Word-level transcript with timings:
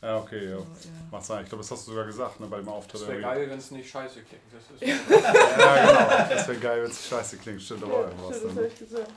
Ja, 0.00 0.18
okay, 0.18 0.50
ja. 0.50 0.58
Macht 1.10 1.24
sein. 1.24 1.42
Ich 1.42 1.48
glaube, 1.48 1.62
das 1.62 1.70
hast 1.72 1.86
du 1.86 1.90
sogar 1.90 2.06
gesagt, 2.06 2.38
ne, 2.38 2.46
bei 2.46 2.58
dem 2.58 2.68
Auftritt. 2.68 3.00
Das 3.00 3.08
wäre 3.08 3.20
geil, 3.20 3.50
wenn 3.50 3.58
es 3.58 3.70
nicht 3.72 3.90
scheiße 3.90 4.20
klingt. 4.22 4.42
Das 4.52 4.62
ist 4.70 5.10
Ja, 5.58 5.86
genau. 5.86 6.34
Das 6.34 6.48
wäre 6.48 6.58
geil, 6.58 6.82
wenn 6.84 6.90
es 6.90 7.08
scheiße 7.08 7.36
klingt. 7.38 7.62
Stimmt 7.62 7.82
aber 7.82 7.94
auch 7.94 8.02
irgendwas. 8.02 8.42
das 8.42 8.54
ne? 8.54 8.62
hab 8.62 8.68
ich 8.68 8.78
gesagt. 8.78 9.12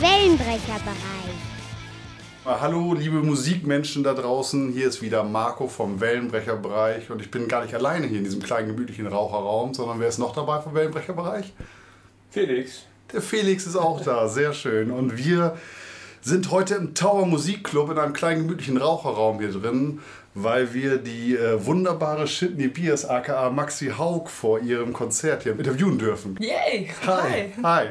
Wellenbrecherbereich. 0.00 0.94
Ah, 2.44 2.58
Hallo, 2.60 2.94
liebe 2.94 3.16
Musikmenschen 3.16 4.04
da 4.04 4.14
draußen. 4.14 4.70
Hier 4.70 4.86
ist 4.86 5.02
wieder 5.02 5.24
Marco 5.24 5.66
vom 5.66 6.00
Wellenbrecherbereich. 6.00 7.10
Und 7.10 7.20
ich 7.20 7.32
bin 7.32 7.48
gar 7.48 7.64
nicht 7.64 7.74
alleine 7.74 8.06
hier 8.06 8.18
in 8.18 8.24
diesem 8.24 8.40
kleinen, 8.40 8.68
gemütlichen 8.68 9.08
Raucherraum, 9.08 9.74
sondern 9.74 9.98
wer 9.98 10.06
ist 10.06 10.18
noch 10.18 10.32
dabei 10.36 10.60
vom 10.60 10.72
Wellenbrecherbereich? 10.74 11.52
Felix. 12.30 12.84
Der 13.12 13.20
Felix 13.20 13.66
ist 13.66 13.74
auch 13.74 14.00
da, 14.00 14.28
sehr 14.28 14.52
schön. 14.52 14.92
Und 14.92 15.16
wir 15.16 15.56
sind 16.20 16.52
heute 16.52 16.76
im 16.76 16.94
Tower 16.94 17.26
Musikclub 17.26 17.90
in 17.90 17.98
einem 17.98 18.12
kleinen 18.12 18.42
gemütlichen 18.42 18.76
Raucherraum 18.76 19.40
hier 19.40 19.50
drin, 19.50 20.00
weil 20.34 20.74
wir 20.74 20.98
die 20.98 21.34
äh, 21.34 21.66
wunderbare 21.66 22.28
Shitney 22.28 22.68
Beers 22.68 23.04
aka 23.04 23.50
Maxi 23.50 23.90
Haug 23.98 24.28
vor 24.28 24.60
ihrem 24.60 24.92
Konzert 24.92 25.42
hier 25.42 25.58
interviewen 25.58 25.98
dürfen. 25.98 26.36
Yay! 26.38 26.88
Hi. 27.04 27.52
Hi. 27.64 27.86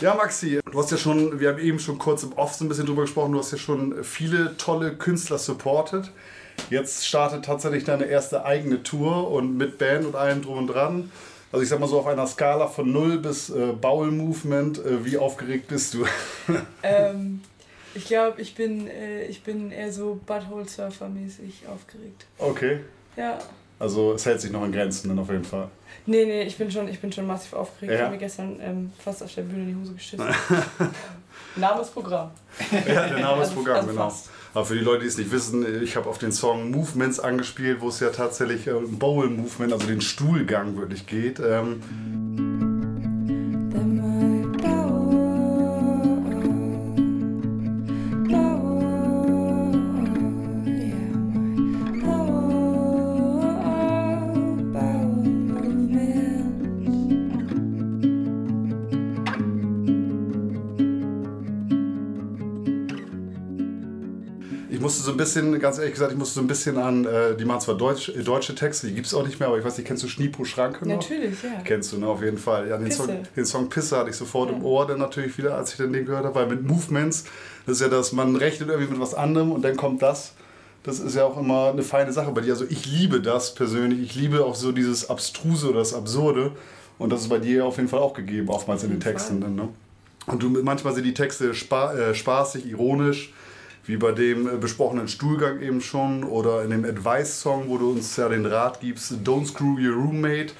Ja, 0.00 0.14
Maxi, 0.14 0.60
du 0.70 0.78
hast 0.78 0.92
ja 0.92 0.96
schon, 0.96 1.40
wir 1.40 1.48
haben 1.48 1.58
eben 1.58 1.80
schon 1.80 1.98
kurz 1.98 2.22
im 2.22 2.32
Off 2.34 2.54
so 2.54 2.64
ein 2.64 2.68
bisschen 2.68 2.86
drüber 2.86 3.02
gesprochen, 3.02 3.32
du 3.32 3.40
hast 3.40 3.50
ja 3.50 3.58
schon 3.58 4.04
viele 4.04 4.56
tolle 4.56 4.94
Künstler 4.94 5.38
supported. 5.38 6.12
Jetzt 6.70 7.04
startet 7.04 7.44
tatsächlich 7.44 7.82
deine 7.82 8.04
erste 8.04 8.44
eigene 8.44 8.84
Tour 8.84 9.28
und 9.28 9.56
mit 9.56 9.76
Band 9.78 10.06
und 10.06 10.14
allem 10.14 10.42
drum 10.42 10.58
und 10.58 10.66
dran. 10.68 11.10
Also 11.50 11.64
ich 11.64 11.68
sag 11.68 11.80
mal 11.80 11.88
so 11.88 11.98
auf 11.98 12.06
einer 12.06 12.28
Skala 12.28 12.68
von 12.68 12.92
0 12.92 13.18
bis 13.18 13.50
äh, 13.50 13.72
Bowel 13.72 14.12
Movement, 14.12 14.78
äh, 14.78 15.04
wie 15.04 15.18
aufgeregt 15.18 15.66
bist 15.68 15.94
du? 15.94 16.06
Ähm, 16.84 17.40
ich 17.94 18.04
glaube, 18.04 18.40
ich 18.40 18.54
bin, 18.54 18.86
äh, 18.86 19.24
ich 19.24 19.42
bin 19.42 19.72
eher 19.72 19.92
so 19.92 20.20
Butthole-Surfer-mäßig 20.26 21.66
aufgeregt. 21.66 22.26
Okay. 22.38 22.80
Ja. 23.16 23.38
Also 23.78 24.12
es 24.14 24.26
hält 24.26 24.40
sich 24.40 24.50
noch 24.50 24.64
in 24.64 24.72
Grenzen 24.72 25.08
dann 25.08 25.18
auf 25.18 25.30
jeden 25.30 25.44
Fall. 25.44 25.68
Nee, 26.06 26.24
nee, 26.24 26.42
ich 26.42 26.56
bin 26.56 26.70
schon, 26.70 26.88
ich 26.88 27.00
bin 27.00 27.12
schon 27.12 27.26
massiv 27.26 27.52
aufgeregt. 27.52 27.92
Ja. 27.92 27.98
Ich 27.98 28.02
habe 28.04 28.12
mir 28.14 28.18
gestern 28.20 28.58
ähm, 28.60 28.92
fast 28.98 29.22
auf 29.22 29.32
der 29.34 29.42
Bühne 29.42 29.62
in 29.64 29.68
die 29.68 29.76
Hose 29.80 29.92
geschissen. 29.94 30.24
Name 31.56 31.82
ist 31.82 31.92
Programm. 31.94 32.30
Ja, 32.72 32.80
der 33.08 33.18
Name 33.20 33.42
ist 33.42 33.48
Also- 33.50 33.54
Programm, 33.54 33.76
also 33.76 33.88
genau. 33.88 34.08
fast. 34.08 34.30
Aber 34.54 34.64
für 34.64 34.74
die 34.74 34.80
Leute, 34.80 35.02
die 35.02 35.08
es 35.08 35.18
nicht 35.18 35.30
wissen, 35.30 35.82
ich 35.84 35.94
habe 35.96 36.08
auf 36.08 36.16
den 36.18 36.32
Song 36.32 36.70
Movements 36.70 37.20
angespielt, 37.20 37.80
wo 37.80 37.88
es 37.88 38.00
ja 38.00 38.08
tatsächlich 38.08 38.66
äh, 38.66 38.70
um 38.72 38.98
Bowl 38.98 39.28
Movement, 39.28 39.72
also 39.74 39.86
den 39.86 40.00
Stuhlgang 40.00 40.76
wirklich 40.78 41.06
geht. 41.06 41.38
Ähm, 41.38 41.82
bisschen, 65.18 65.58
ganz 65.60 65.76
ehrlich 65.76 65.92
gesagt, 65.92 66.12
ich 66.12 66.16
musste 66.18 66.36
so 66.36 66.40
ein 66.40 66.46
bisschen 66.46 66.78
an, 66.78 67.04
äh, 67.04 67.36
die 67.36 67.44
machen 67.44 67.60
zwar 67.60 67.76
Deutsch, 67.76 68.08
äh, 68.08 68.22
deutsche 68.22 68.54
Texte, 68.54 68.86
die 68.86 68.94
gibt 68.94 69.06
es 69.06 69.12
auch 69.12 69.26
nicht 69.26 69.38
mehr, 69.38 69.48
aber 69.48 69.58
ich 69.58 69.64
weiß 69.64 69.76
nicht, 69.76 69.86
kennst 69.86 70.02
du 70.02 70.08
Schniepo 70.08 70.44
Schranke 70.44 70.88
noch? 70.88 70.96
Natürlich, 70.96 71.42
ja. 71.42 71.60
Kennst 71.64 71.92
du, 71.92 71.98
ne, 71.98 72.06
auf 72.06 72.22
jeden 72.22 72.38
Fall. 72.38 72.68
Ja, 72.68 72.78
den, 72.78 72.86
Pisse. 72.86 73.04
Song, 73.04 73.22
den 73.36 73.44
Song 73.44 73.68
Pisse 73.68 73.98
hatte 73.98 74.08
ich 74.08 74.16
sofort 74.16 74.50
Ja. 74.50 74.56
im 74.56 74.64
Ohr 74.64 74.86
dann 74.86 74.98
natürlich 74.98 75.36
wieder, 75.36 75.54
als 75.56 75.72
ich 75.72 75.76
dann 75.76 75.92
den 75.92 76.06
gehört 76.06 76.24
habe, 76.24 76.34
weil 76.34 76.46
mit 76.46 76.62
Movements, 76.66 77.24
das 77.66 77.76
ist 77.76 77.82
ja 77.82 77.88
das, 77.88 78.12
man 78.12 78.34
rechnet 78.36 78.70
irgendwie 78.70 78.90
mit 78.90 79.00
was 79.00 79.12
anderem 79.14 79.52
und 79.52 79.62
dann 79.62 79.76
kommt 79.76 80.00
das. 80.00 80.32
Das 80.84 81.00
ist 81.00 81.16
ja 81.16 81.24
auch 81.24 81.36
immer 81.38 81.70
eine 81.70 81.82
feine 81.82 82.12
Sache 82.12 82.30
bei 82.30 82.40
dir. 82.40 82.52
Also 82.52 82.64
ich 82.68 82.86
liebe 82.86 83.20
das 83.20 83.54
persönlich. 83.54 84.00
Ich 84.00 84.14
liebe 84.14 84.44
auch 84.44 84.54
so 84.54 84.72
dieses 84.72 85.10
Abstruse 85.10 85.68
oder 85.68 85.80
das 85.80 85.92
Absurde. 85.92 86.52
Und 86.98 87.12
das 87.12 87.22
ist 87.22 87.28
bei 87.28 87.38
dir 87.38 87.66
auf 87.66 87.76
jeden 87.76 87.88
Fall 87.88 88.00
auch 88.00 88.14
gegeben, 88.14 88.48
oftmals 88.48 88.84
in 88.84 88.90
den 88.90 89.00
Texten. 89.00 89.40
Dann, 89.40 89.54
ne? 89.54 89.68
Und 90.26 90.42
du, 90.42 90.48
manchmal 90.48 90.94
sind 90.94 91.04
die 91.04 91.14
Texte 91.14 91.52
spa 91.54 91.92
äh, 91.92 92.14
spaßig, 92.14 92.66
ironisch, 92.66 93.32
wie 93.88 93.96
bei 93.96 94.12
dem 94.12 94.46
äh, 94.46 94.56
besprochenen 94.56 95.08
Stuhlgang 95.08 95.60
eben 95.60 95.80
schon. 95.80 96.22
Oder 96.22 96.62
in 96.62 96.70
dem 96.70 96.84
Advice-Song, 96.84 97.64
wo 97.68 97.78
du 97.78 97.90
uns 97.90 98.16
ja 98.16 98.28
den 98.28 98.46
Rat 98.46 98.80
gibst, 98.80 99.12
Don't 99.24 99.46
screw 99.46 99.78
your 99.78 99.94
roommate. 99.94 100.52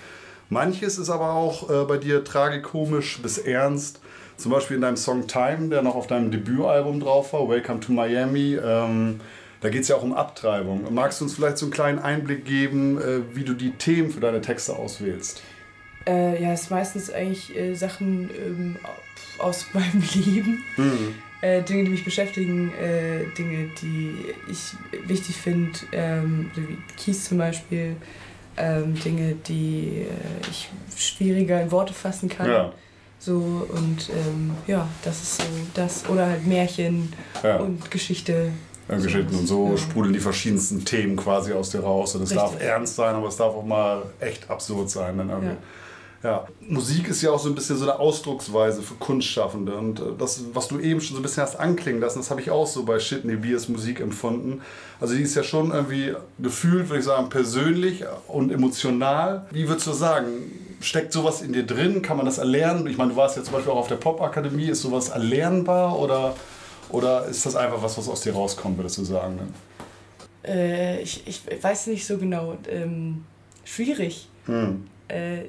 Manches 0.50 0.98
ist 0.98 1.10
aber 1.10 1.34
auch 1.34 1.68
äh, 1.68 1.84
bei 1.84 1.98
dir 1.98 2.24
tragikomisch 2.24 3.20
bis 3.20 3.36
ernst. 3.38 4.00
Zum 4.38 4.50
Beispiel 4.50 4.76
in 4.76 4.82
deinem 4.82 4.96
Song 4.96 5.26
Time, 5.26 5.68
der 5.68 5.82
noch 5.82 5.94
auf 5.94 6.06
deinem 6.06 6.30
Debütalbum 6.30 7.00
drauf 7.00 7.32
war, 7.34 7.48
Welcome 7.48 7.80
to 7.80 7.92
Miami. 7.92 8.56
Ähm, 8.56 9.20
da 9.60 9.68
geht 9.68 9.82
es 9.82 9.88
ja 9.88 9.96
auch 9.96 10.02
um 10.02 10.14
Abtreibung. 10.14 10.86
Magst 10.94 11.20
du 11.20 11.24
uns 11.24 11.34
vielleicht 11.34 11.58
so 11.58 11.66
einen 11.66 11.72
kleinen 11.72 11.98
Einblick 11.98 12.46
geben, 12.46 12.98
äh, 12.98 13.20
wie 13.34 13.44
du 13.44 13.52
die 13.52 13.72
Themen 13.72 14.10
für 14.10 14.20
deine 14.20 14.40
Texte 14.40 14.74
auswählst? 14.74 15.42
Äh, 16.06 16.42
ja, 16.42 16.52
es 16.52 16.62
ist 16.62 16.70
meistens 16.70 17.10
eigentlich 17.10 17.54
äh, 17.54 17.74
Sachen 17.74 18.30
ähm, 18.30 18.76
aus 19.38 19.66
meinem 19.74 20.02
Leben. 20.14 20.64
Äh, 21.40 21.62
Dinge, 21.62 21.84
die 21.84 21.90
mich 21.90 22.04
beschäftigen, 22.04 22.72
äh, 22.74 23.24
Dinge, 23.36 23.70
die 23.80 24.34
ich 24.50 24.74
wichtig 25.06 25.36
finde, 25.36 25.78
ähm, 25.92 26.50
so 26.54 26.62
wie 26.62 26.78
Kies 26.96 27.24
zum 27.24 27.38
Beispiel, 27.38 27.94
ähm, 28.56 28.94
Dinge, 28.94 29.36
die 29.46 30.06
äh, 30.08 30.50
ich 30.50 30.68
schwieriger 30.96 31.62
in 31.62 31.70
Worte 31.70 31.94
fassen 31.94 32.28
kann. 32.28 32.50
Ja. 32.50 32.72
So 33.20 33.66
und 33.68 34.10
ähm, 34.10 34.52
ja, 34.66 34.88
das 35.04 35.22
ist 35.22 35.36
so 35.38 35.44
das. 35.74 36.08
Oder 36.08 36.26
halt 36.26 36.46
Märchen 36.46 37.12
Ja. 37.42 37.56
und 37.58 37.90
Geschichte. 37.90 38.52
Ja, 38.88 38.96
Geschichten 38.96 39.34
und 39.34 39.46
so 39.46 39.76
sprudeln 39.76 40.14
die 40.14 40.20
verschiedensten 40.20 40.84
Themen 40.84 41.16
quasi 41.16 41.52
aus 41.52 41.70
dir 41.70 41.80
raus. 41.80 42.14
Und 42.14 42.22
es 42.22 42.30
darf 42.30 42.60
ernst 42.60 42.96
sein, 42.96 43.14
aber 43.14 43.28
es 43.28 43.36
darf 43.36 43.54
auch 43.54 43.64
mal 43.64 44.04
echt 44.18 44.48
absurd 44.50 44.88
sein. 44.90 45.18
Dann 45.18 45.28
irgendwie. 45.30 45.56
Ja. 46.22 46.48
Musik 46.60 47.08
ist 47.08 47.22
ja 47.22 47.30
auch 47.30 47.38
so 47.38 47.48
ein 47.48 47.54
bisschen 47.54 47.76
so 47.76 47.84
eine 47.84 48.00
Ausdrucksweise 48.00 48.82
für 48.82 48.94
Kunstschaffende. 48.94 49.76
Und 49.76 50.00
äh, 50.00 50.04
das, 50.18 50.42
was 50.52 50.66
du 50.68 50.80
eben 50.80 51.00
schon 51.00 51.14
so 51.14 51.20
ein 51.20 51.22
bisschen 51.22 51.44
hast 51.44 51.56
anklingen 51.56 52.00
lassen, 52.00 52.18
das 52.18 52.30
habe 52.30 52.40
ich 52.40 52.50
auch 52.50 52.66
so 52.66 52.84
bei 52.84 52.98
Shitney 52.98 53.36
Beers 53.36 53.68
Musik 53.68 54.00
empfunden. 54.00 54.60
Also 55.00 55.14
die 55.14 55.22
ist 55.22 55.36
ja 55.36 55.44
schon 55.44 55.70
irgendwie 55.70 56.14
gefühlt, 56.40 56.88
würde 56.88 56.98
ich 56.98 57.04
sagen, 57.04 57.28
persönlich 57.28 58.04
und 58.26 58.50
emotional. 58.50 59.46
Wie 59.52 59.68
würdest 59.68 59.86
du 59.86 59.92
sagen? 59.92 60.26
Steckt 60.80 61.12
sowas 61.12 61.40
in 61.40 61.52
dir 61.52 61.64
drin? 61.64 62.02
Kann 62.02 62.16
man 62.16 62.26
das 62.26 62.38
erlernen? 62.38 62.86
Ich 62.88 62.98
meine, 62.98 63.10
du 63.10 63.16
warst 63.16 63.36
ja 63.36 63.44
zum 63.44 63.54
Beispiel 63.54 63.72
auch 63.72 63.78
auf 63.78 63.88
der 63.88 63.96
Popakademie. 63.96 64.66
Ist 64.66 64.82
sowas 64.82 65.10
erlernbar 65.10 65.98
oder, 65.98 66.34
oder 66.88 67.26
ist 67.26 67.46
das 67.46 67.54
einfach 67.54 67.80
was, 67.80 67.96
was 67.96 68.08
aus 68.08 68.22
dir 68.22 68.32
rauskommt, 68.32 68.76
würdest 68.76 68.98
du 68.98 69.04
sagen? 69.04 69.36
Ne? 69.36 69.48
Äh, 70.44 71.00
ich, 71.00 71.26
ich 71.26 71.42
weiß 71.62 71.88
nicht 71.88 72.06
so 72.06 72.18
genau. 72.18 72.56
Ähm, 72.68 73.24
schwierig. 73.64 74.28
Hm. 74.46 74.88
Äh, 75.08 75.44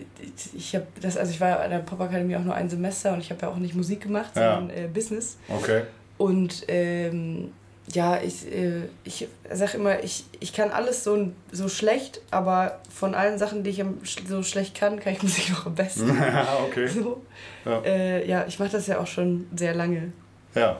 ich 0.56 0.74
habe 0.76 0.86
das, 1.02 1.18
also 1.18 1.32
ich 1.32 1.42
war 1.42 1.60
an 1.60 1.70
der 1.72 1.80
Popakademie 1.80 2.36
auch 2.36 2.44
nur 2.44 2.56
ein 2.56 2.70
Semester 2.70 3.14
und 3.14 3.20
ich 3.20 3.30
habe 3.30 3.42
ja 3.44 3.50
auch 3.50 3.58
nicht 3.58 3.76
Musik 3.76 4.02
gemacht, 4.02 4.32
Ja. 4.36 4.56
sondern 4.56 4.78
äh, 4.78 4.88
Business. 4.88 5.38
Okay. 5.50 5.84
Und 6.18 6.64
ähm, 6.68 7.52
ja, 7.92 8.22
ich, 8.22 8.46
äh, 8.54 8.84
ich 9.04 9.28
sag 9.52 9.74
immer, 9.74 10.04
ich, 10.04 10.26
ich 10.40 10.54
kann 10.54 10.70
alles 10.72 11.04
so, 11.04 11.32
so 11.52 11.68
schlecht, 11.70 12.22
aber 12.30 12.80
von 12.94 13.16
allen 13.16 13.40
Sachen, 13.40 13.64
die 13.64 13.72
ich 13.72 13.84
so 14.28 14.44
schlecht 14.44 14.76
kann, 14.76 15.00
kann 15.00 15.14
ich 15.14 15.24
Musik 15.24 15.50
noch 15.50 15.66
am 15.66 15.76
besten. 15.76 16.08
ja, 16.16 16.60
okay. 16.68 16.88
So. 16.88 17.22
Ja. 17.66 17.82
Äh, 17.82 18.28
ja, 18.30 18.46
ich 18.48 18.60
mache 18.60 18.70
das 18.72 18.88
ja 18.88 19.00
auch 19.00 19.08
schon 19.08 19.48
sehr 19.56 19.74
lange. 19.74 20.14
Ja. 20.56 20.80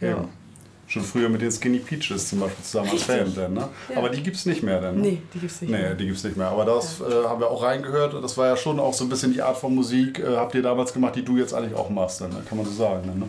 Ja. 0.00 0.10
Eben. 0.10 0.28
Schon 0.92 1.04
früher 1.04 1.30
mit 1.30 1.40
den 1.40 1.50
Skinny 1.50 1.78
Peaches 1.78 2.28
zum 2.28 2.40
Beispiel 2.40 2.62
zusammen 2.62 2.90
als 2.90 3.08
Richtig. 3.08 3.16
Fan 3.16 3.34
dann, 3.34 3.54
ne? 3.54 3.68
Ja. 3.88 3.96
Aber 3.96 4.10
die 4.10 4.22
gibt's 4.22 4.44
nicht 4.44 4.62
mehr 4.62 4.78
dann. 4.78 4.96
Ne? 4.96 5.00
Nee, 5.00 5.22
die 5.32 5.38
gibt's 5.38 5.62
nicht. 5.62 5.70
Nee, 5.70 5.78
mehr. 5.78 5.94
die 5.94 6.04
gibt's 6.04 6.22
nicht 6.22 6.36
mehr. 6.36 6.48
Aber 6.48 6.66
das 6.66 7.00
äh, 7.00 7.04
haben 7.26 7.40
wir 7.40 7.50
auch 7.50 7.62
reingehört. 7.62 8.22
Das 8.22 8.36
war 8.36 8.48
ja 8.48 8.58
schon 8.58 8.78
auch 8.78 8.92
so 8.92 9.04
ein 9.04 9.08
bisschen 9.08 9.32
die 9.32 9.40
Art 9.40 9.56
von 9.56 9.74
Musik, 9.74 10.18
äh, 10.18 10.36
habt 10.36 10.54
ihr 10.54 10.60
damals 10.60 10.92
gemacht, 10.92 11.16
die 11.16 11.24
du 11.24 11.38
jetzt 11.38 11.54
eigentlich 11.54 11.74
auch 11.74 11.88
machst, 11.88 12.20
dann, 12.20 12.28
ne? 12.28 12.42
kann 12.46 12.58
man 12.58 12.66
so 12.66 12.72
sagen. 12.72 13.04
Dann, 13.06 13.20
ne? 13.20 13.28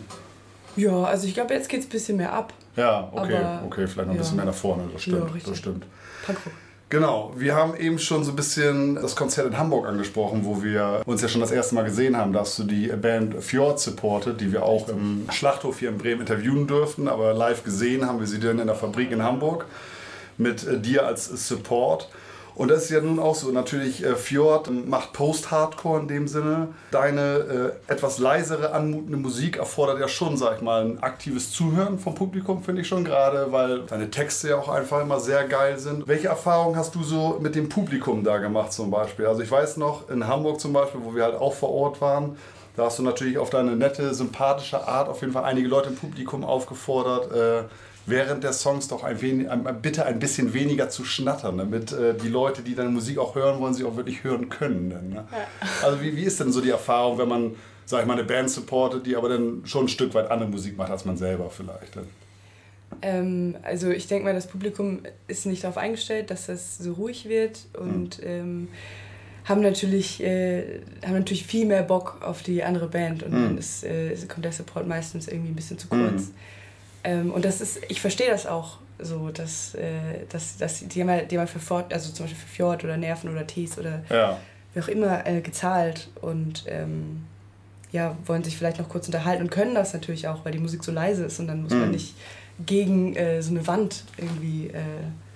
Ja, 0.76 1.04
also 1.04 1.26
ich 1.26 1.36
glaube, 1.36 1.54
jetzt 1.54 1.70
geht's 1.70 1.86
ein 1.86 1.90
bisschen 1.90 2.18
mehr 2.18 2.34
ab. 2.34 2.52
Ja, 2.76 3.08
okay, 3.14 3.38
Aber, 3.38 3.64
okay, 3.66 3.88
vielleicht 3.88 3.98
noch 3.98 4.04
ein 4.08 4.16
ja. 4.16 4.22
bisschen 4.24 4.36
mehr 4.36 4.46
nach 4.46 4.54
vorne, 4.54 4.84
das 4.92 5.02
stimmt. 5.02 5.20
Ja, 5.20 5.24
richtig. 5.24 5.44
das 5.44 5.58
stimmt. 5.58 5.86
Punkrock. 6.26 6.54
Genau, 6.94 7.34
wir 7.36 7.56
haben 7.56 7.76
eben 7.76 7.98
schon 7.98 8.24
so 8.24 8.34
ein 8.34 8.36
bisschen 8.36 8.94
das 8.94 9.16
Konzert 9.16 9.48
in 9.48 9.58
Hamburg 9.58 9.88
angesprochen, 9.88 10.46
wo 10.46 10.62
wir 10.62 11.02
uns 11.08 11.24
ja 11.24 11.28
schon 11.28 11.42
das 11.42 11.50
erste 11.50 11.74
Mal 11.74 11.86
gesehen 11.86 12.16
haben. 12.16 12.34
Da 12.34 12.42
hast 12.42 12.60
du 12.60 12.66
die 12.66 12.86
Band 12.86 13.44
Fjord 13.44 13.80
supported, 13.80 14.40
die 14.40 14.54
wir 14.54 14.62
auch 14.62 14.88
im 14.90 15.28
Schlachthof 15.32 15.80
hier 15.80 15.90
in 15.90 15.98
Bremen 15.98 16.22
interviewen 16.22 16.68
durften, 16.68 17.08
aber 17.08 17.34
live 17.34 17.64
gesehen 17.64 18.06
haben 18.06 18.20
wir 18.20 18.28
sie 18.28 18.40
dann 18.40 18.60
in 18.60 18.68
der 18.68 18.76
Fabrik 18.76 19.10
in 19.10 19.24
Hamburg 19.24 19.66
mit 20.38 20.86
dir 20.86 21.08
als 21.08 21.26
Support. 21.48 22.10
Und 22.56 22.70
das 22.70 22.84
ist 22.84 22.90
ja 22.92 23.02
nun 23.02 23.20
auch 23.20 23.36
so. 23.36 23.52
Natürlich, 23.52 24.04
äh, 24.04 24.16
Fjord 24.16 24.70
macht 24.70 25.14
Post-Hardcore 25.14 26.02
in 26.02 26.08
dem 26.08 26.28
Sinne. 26.28 26.70
Deine 26.92 27.74
äh, 27.88 27.92
etwas 27.92 28.20
leisere, 28.20 28.74
anmutende 28.74 29.18
Musik 29.18 29.58
erfordert 29.58 30.00
ja 30.00 30.08
schon, 30.08 30.38
sag 30.38 30.58
ich 30.58 30.62
mal, 30.62 30.86
ein 30.86 31.02
aktives 31.02 31.52
Zuhören 31.52 31.98
vom 32.00 32.16
Publikum, 32.16 32.64
finde 32.64 32.82
ich 32.82 32.88
schon. 32.88 33.04
Gerade 33.04 33.52
weil 33.52 33.82
deine 33.82 34.12
Texte 34.12 34.50
ja 34.50 34.58
auch 34.58 34.70
einfach 34.70 35.02
immer 35.02 35.20
sehr 35.20 35.48
geil 35.48 35.80
sind. 35.80 36.08
Welche 36.08 36.28
Erfahrungen 36.28 36.78
hast 36.78 36.94
du 36.96 37.04
so 37.04 37.40
mit 37.42 37.56
dem 37.56 37.70
Publikum 37.70 38.24
da 38.24 38.38
gemacht 38.38 38.72
zum 38.72 38.92
Beispiel? 38.92 39.26
Also 39.26 39.42
ich 39.42 39.52
weiß 39.52 39.78
noch, 39.78 40.10
in 40.10 40.28
Hamburg 40.28 40.60
zum 40.60 40.74
Beispiel, 40.74 41.02
wo 41.04 41.16
wir 41.16 41.24
halt 41.24 41.36
auch 41.36 41.54
vor 41.54 41.72
Ort 41.72 42.02
waren, 42.02 42.38
da 42.76 42.86
hast 42.86 42.98
du 42.98 43.04
natürlich 43.04 43.38
auf 43.38 43.52
deine 43.52 43.76
nette, 43.76 44.14
sympathische 44.14 44.88
Art 44.88 45.08
auf 45.08 45.22
jeden 45.22 45.34
Fall 45.34 45.44
einige 45.44 45.68
Leute 45.68 45.90
im 45.90 45.96
Publikum 45.96 46.44
aufgefordert, 46.44 47.32
äh, 47.32 47.64
während 48.06 48.44
der 48.44 48.54
Songs 48.54 48.88
doch 48.88 49.04
ein 49.04 49.22
wenig, 49.22 49.48
bitte 49.82 50.06
ein 50.06 50.20
bisschen 50.20 50.54
weniger 50.54 50.90
zu 50.90 51.06
schnattern, 51.06 51.58
damit 51.58 51.92
äh, 51.92 52.16
die 52.16 52.28
Leute, 52.28 52.62
die 52.62 52.76
deine 52.76 52.90
Musik 52.90 53.18
auch 53.18 53.36
hören 53.36 53.60
wollen, 53.60 53.74
sie 53.74 53.86
auch 53.86 53.96
wirklich 53.96 54.24
hören 54.24 54.50
können. 54.50 54.90
Dann, 54.90 55.10
ne? 55.10 55.28
ja. 55.32 55.48
Also 55.84 56.02
wie, 56.02 56.16
wie 56.16 56.24
ist 56.24 56.40
denn 56.40 56.52
so 56.52 56.62
die 56.62 56.70
Erfahrung, 56.70 57.18
wenn 57.18 57.30
man, 57.30 57.56
sag 57.86 58.02
ich 58.02 58.08
mal, 58.08 58.14
eine 58.14 58.24
Band 58.24 58.50
supportet, 58.50 59.06
die 59.06 59.16
aber 59.16 59.30
dann 59.30 59.62
schon 59.66 59.86
ein 59.86 59.90
Stück 59.90 60.14
weit 60.14 60.30
andere 60.32 60.50
Musik 60.50 60.78
macht 60.78 60.92
als 60.92 61.06
man 61.06 61.18
selber 61.18 61.50
vielleicht? 61.50 61.98
Ähm, 63.02 63.56
also 63.64 63.90
ich 63.90 64.08
denke 64.08 64.26
mal, 64.26 64.34
das 64.34 64.48
Publikum 64.48 65.02
ist 65.28 65.46
nicht 65.46 65.64
darauf 65.64 65.78
eingestellt, 65.78 66.30
dass 66.30 66.48
das 66.48 66.78
so 66.78 66.94
ruhig 66.94 67.28
wird 67.28 67.66
und 67.74 68.20
mhm. 68.20 68.28
ähm, 68.28 68.68
haben 69.46 69.62
natürlich, 69.62 70.22
äh, 70.24 70.82
haben 71.06 71.14
natürlich 71.14 71.46
viel 71.46 71.66
mehr 71.66 71.84
Bock 71.84 72.22
auf 72.22 72.44
die 72.44 72.64
andere 72.64 72.88
Band 72.88 73.24
und 73.24 73.32
mhm. 73.32 73.44
dann 73.44 73.58
ist, 73.58 73.84
äh, 73.84 74.16
kommt 74.28 74.46
der 74.46 74.52
Support 74.52 74.88
meistens 74.88 75.28
irgendwie 75.28 75.52
ein 75.52 75.56
bisschen 75.56 75.78
zu 75.78 75.88
kurz. 75.88 76.28
Mhm. 76.28 76.34
Ähm, 77.04 77.32
und 77.32 77.46
das 77.46 77.62
ist, 77.62 77.82
ich 77.90 78.02
verstehe 78.02 78.30
das 78.30 78.46
auch 78.48 78.78
so, 79.00 79.30
dass, 79.30 79.76
äh, 79.76 80.26
dass, 80.30 80.58
dass 80.58 80.88
die 80.88 81.02
haben, 81.02 81.10
halt, 81.10 81.32
die 81.32 81.36
haben 81.36 81.42
halt 81.42 81.50
für 81.50 81.60
Ford, 81.60 81.94
also 81.94 82.12
zum 82.12 82.26
Beispiel 82.26 82.42
für 82.42 82.48
Fjord 82.48 82.84
oder 82.84 82.98
Nerven 82.98 83.30
oder 83.30 83.46
Tees 83.46 83.78
oder 83.78 84.04
ja. 84.10 84.40
wie 84.74 84.82
auch 84.82 84.88
immer 84.88 85.26
äh, 85.28 85.42
gezahlt 85.42 86.10
und 86.22 86.64
ähm, 86.68 87.24
ja, 87.92 88.18
wollen 88.26 88.44
sich 88.44 88.58
vielleicht 88.58 88.80
noch 88.80 88.90
kurz 88.90 89.06
unterhalten 89.08 89.44
und 89.44 89.52
können 89.52 89.76
das 89.76 89.94
natürlich 89.94 90.28
auch, 90.28 90.46
weil 90.46 90.52
die 90.52 90.60
Musik 90.60 90.84
so 90.84 90.92
leise 90.92 91.26
ist 91.26 91.40
und 91.40 91.48
dann 91.48 91.64
muss 91.64 91.74
mhm. 91.74 91.80
man 91.80 91.92
nicht 91.92 92.16
gegen 92.66 93.16
äh, 93.16 93.42
so 93.42 93.52
eine 93.52 93.66
Wand 93.68 94.04
irgendwie 94.18 94.68
äh, 94.68 94.82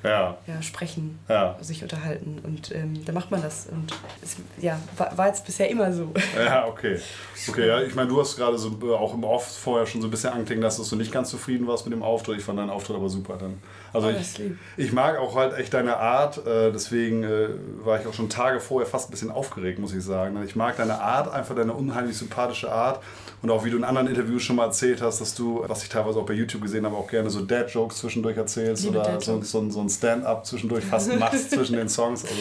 ja. 0.03 0.37
Ja, 0.47 0.61
sprechen, 0.61 1.19
ja. 1.27 1.57
sich 1.61 1.81
unterhalten. 1.81 2.39
Und 2.43 2.73
ähm, 2.73 3.03
da 3.05 3.13
macht 3.13 3.31
man 3.31 3.41
das. 3.41 3.67
Und 3.67 3.93
es 4.21 4.37
ja, 4.61 4.79
war, 4.95 5.17
war 5.17 5.27
jetzt 5.27 5.45
bisher 5.45 5.69
immer 5.69 5.91
so. 5.91 6.13
Ja, 6.37 6.67
okay. 6.67 6.99
Okay, 7.47 7.67
ja, 7.67 7.81
ich 7.81 7.95
meine, 7.95 8.09
du 8.09 8.19
hast 8.19 8.37
gerade 8.37 8.57
so 8.57 8.77
äh, 8.83 8.93
auch 8.93 9.13
im 9.13 9.23
Off 9.23 9.57
vorher 9.57 9.87
schon 9.87 10.01
so 10.01 10.07
ein 10.07 10.11
bisschen 10.11 10.31
angeklingen 10.31 10.63
lassen, 10.63 10.81
dass 10.81 10.89
du 10.89 10.95
nicht 10.95 11.11
ganz 11.11 11.29
zufrieden 11.29 11.67
warst 11.67 11.85
mit 11.85 11.93
dem 11.93 12.03
Auftritt. 12.03 12.37
Ich 12.37 12.43
fand 12.43 12.59
deinen 12.59 12.69
Auftritt 12.69 12.95
aber 12.95 13.09
super 13.09 13.37
dann. 13.37 13.61
Also 13.93 14.09
oh, 14.09 14.11
ich, 14.11 14.41
ich 14.75 14.91
mag 14.91 15.17
auch 15.17 15.35
halt 15.35 15.57
echt 15.57 15.73
deine 15.73 15.97
Art, 15.97 16.45
äh, 16.45 16.71
deswegen 16.71 17.23
äh, 17.23 17.49
war 17.83 17.99
ich 17.99 18.05
auch 18.05 18.13
schon 18.13 18.29
Tage 18.29 18.59
vorher 18.59 18.87
fast 18.87 19.09
ein 19.09 19.11
bisschen 19.11 19.31
aufgeregt, 19.31 19.79
muss 19.79 19.93
ich 19.93 20.03
sagen. 20.03 20.37
Ich 20.43 20.55
mag 20.55 20.77
deine 20.77 21.01
Art, 21.01 21.31
einfach 21.33 21.55
deine 21.55 21.73
unheimlich 21.73 22.17
sympathische 22.17 22.71
Art. 22.71 23.01
Und 23.41 23.51
auch 23.51 23.63
wie 23.63 23.69
du 23.69 23.77
in 23.77 23.83
anderen 23.83 24.07
Interviews 24.07 24.41
schon 24.43 24.55
mal 24.55 24.65
erzählt 24.65 25.01
hast, 25.01 25.21
dass 25.21 25.35
du, 25.35 25.63
was 25.67 25.83
ich 25.83 25.89
teilweise 25.89 26.19
auch 26.19 26.25
bei 26.25 26.33
YouTube 26.33 26.63
gesehen 26.63 26.85
habe, 26.85 26.95
auch 26.95 27.07
gerne 27.07 27.29
so 27.29 27.41
Dad-Jokes 27.41 27.97
zwischendurch 27.97 28.35
erzählst 28.35 28.83
Liebe 28.83 28.99
oder 28.99 29.21
so, 29.21 29.41
so, 29.41 29.69
so 29.69 29.79
ein 29.79 29.86
Stand-up 29.89 30.45
zwischendurch 30.45 30.85
fast 30.85 31.13
machst 31.19 31.51
zwischen 31.51 31.75
den 31.75 31.89
Songs. 31.89 32.23
Also 32.23 32.35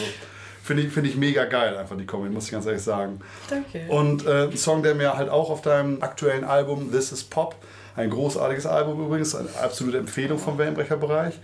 finde 0.63 0.83
ich, 0.83 0.93
find 0.93 1.07
ich 1.07 1.17
mega 1.17 1.45
geil, 1.45 1.77
einfach 1.77 1.97
die 1.97 2.07
Comedy, 2.07 2.35
muss 2.35 2.47
ich 2.47 2.53
ganz 2.53 2.67
ehrlich 2.67 2.83
sagen. 2.83 3.21
Danke. 3.49 3.87
Und 3.89 4.27
äh, 4.27 4.45
ein 4.45 4.57
Song, 4.57 4.83
der 4.83 4.95
mir 4.95 5.17
halt 5.17 5.29
auch 5.29 5.51
auf 5.51 5.63
deinem 5.63 6.03
aktuellen 6.03 6.45
Album 6.45 6.91
This 6.91 7.13
is 7.13 7.25
Pop, 7.25 7.55
ein 7.95 8.11
großartiges 8.11 8.67
Album 8.67 9.07
übrigens, 9.07 9.35
eine 9.35 9.49
absolute 9.63 9.99
Empfehlung 9.99 10.39
vom 10.39 10.59
Wellenbrecherbereich. 10.59 11.35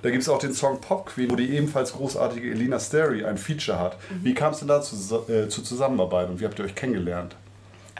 Da 0.00 0.10
gibt 0.10 0.22
es 0.22 0.28
auch 0.28 0.38
den 0.38 0.52
Song 0.52 0.80
Pop 0.80 1.06
Queen, 1.06 1.30
wo 1.30 1.36
die 1.36 1.50
ebenfalls 1.50 1.92
großartige 1.92 2.50
Elina 2.50 2.78
Sterry 2.78 3.24
ein 3.24 3.36
Feature 3.36 3.78
hat. 3.78 3.96
Mhm. 4.10 4.24
Wie 4.24 4.34
kam 4.34 4.52
es 4.52 4.60
denn 4.60 4.68
da 4.68 4.80
zu, 4.80 4.94
äh, 5.28 5.48
zur 5.48 5.64
Zusammenarbeit 5.64 6.28
und 6.28 6.40
wie 6.40 6.44
habt 6.44 6.58
ihr 6.58 6.64
euch 6.64 6.76
kennengelernt? 6.76 7.34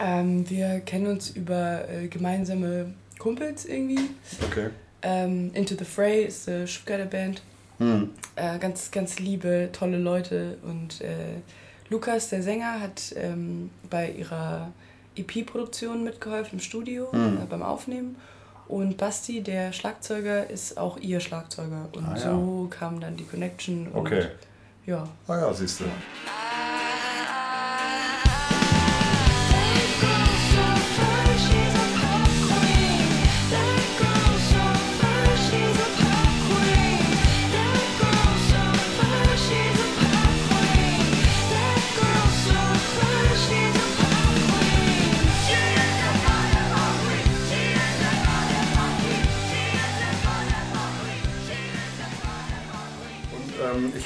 Ähm, 0.00 0.48
wir 0.48 0.80
kennen 0.80 1.08
uns 1.08 1.30
über 1.30 1.88
äh, 1.88 2.06
gemeinsame 2.06 2.94
Kumpels 3.18 3.66
irgendwie. 3.66 4.10
Okay. 4.48 4.68
Ähm, 5.02 5.50
Into 5.54 5.74
the 5.76 5.84
Fray 5.84 6.24
ist 6.24 6.48
eine 6.48 6.66
Stuttgarter 6.66 7.06
Band. 7.06 7.42
Hm. 7.78 8.10
Äh, 8.36 8.58
ganz, 8.58 8.90
ganz 8.90 9.18
liebe, 9.18 9.70
tolle 9.72 9.98
Leute. 9.98 10.58
Und 10.62 11.00
äh, 11.00 11.40
Lukas, 11.88 12.28
der 12.28 12.42
Sänger, 12.42 12.80
hat 12.80 13.14
ähm, 13.16 13.70
bei 13.88 14.10
ihrer 14.10 14.72
EP-Produktion 15.16 16.04
mitgeholfen 16.04 16.58
im 16.58 16.60
Studio, 16.60 17.12
hm. 17.12 17.38
Äh, 17.38 17.46
beim 17.48 17.62
Aufnehmen. 17.62 18.16
Und 18.66 18.98
Basti, 18.98 19.42
der 19.42 19.72
Schlagzeuger, 19.72 20.50
ist 20.50 20.76
auch 20.76 20.98
ihr 20.98 21.20
Schlagzeuger. 21.20 21.88
Und 21.92 22.04
ah, 22.04 22.14
ja. 22.14 22.18
so 22.18 22.68
kam 22.68 23.00
dann 23.00 23.16
die 23.16 23.24
Connection. 23.24 23.88
okay. 23.94 24.26
Ja. 24.84 25.06
Ah 25.26 25.38
ja, 25.38 25.52
siehst 25.52 25.80
du. 25.80 25.84
Ja. 25.84 25.90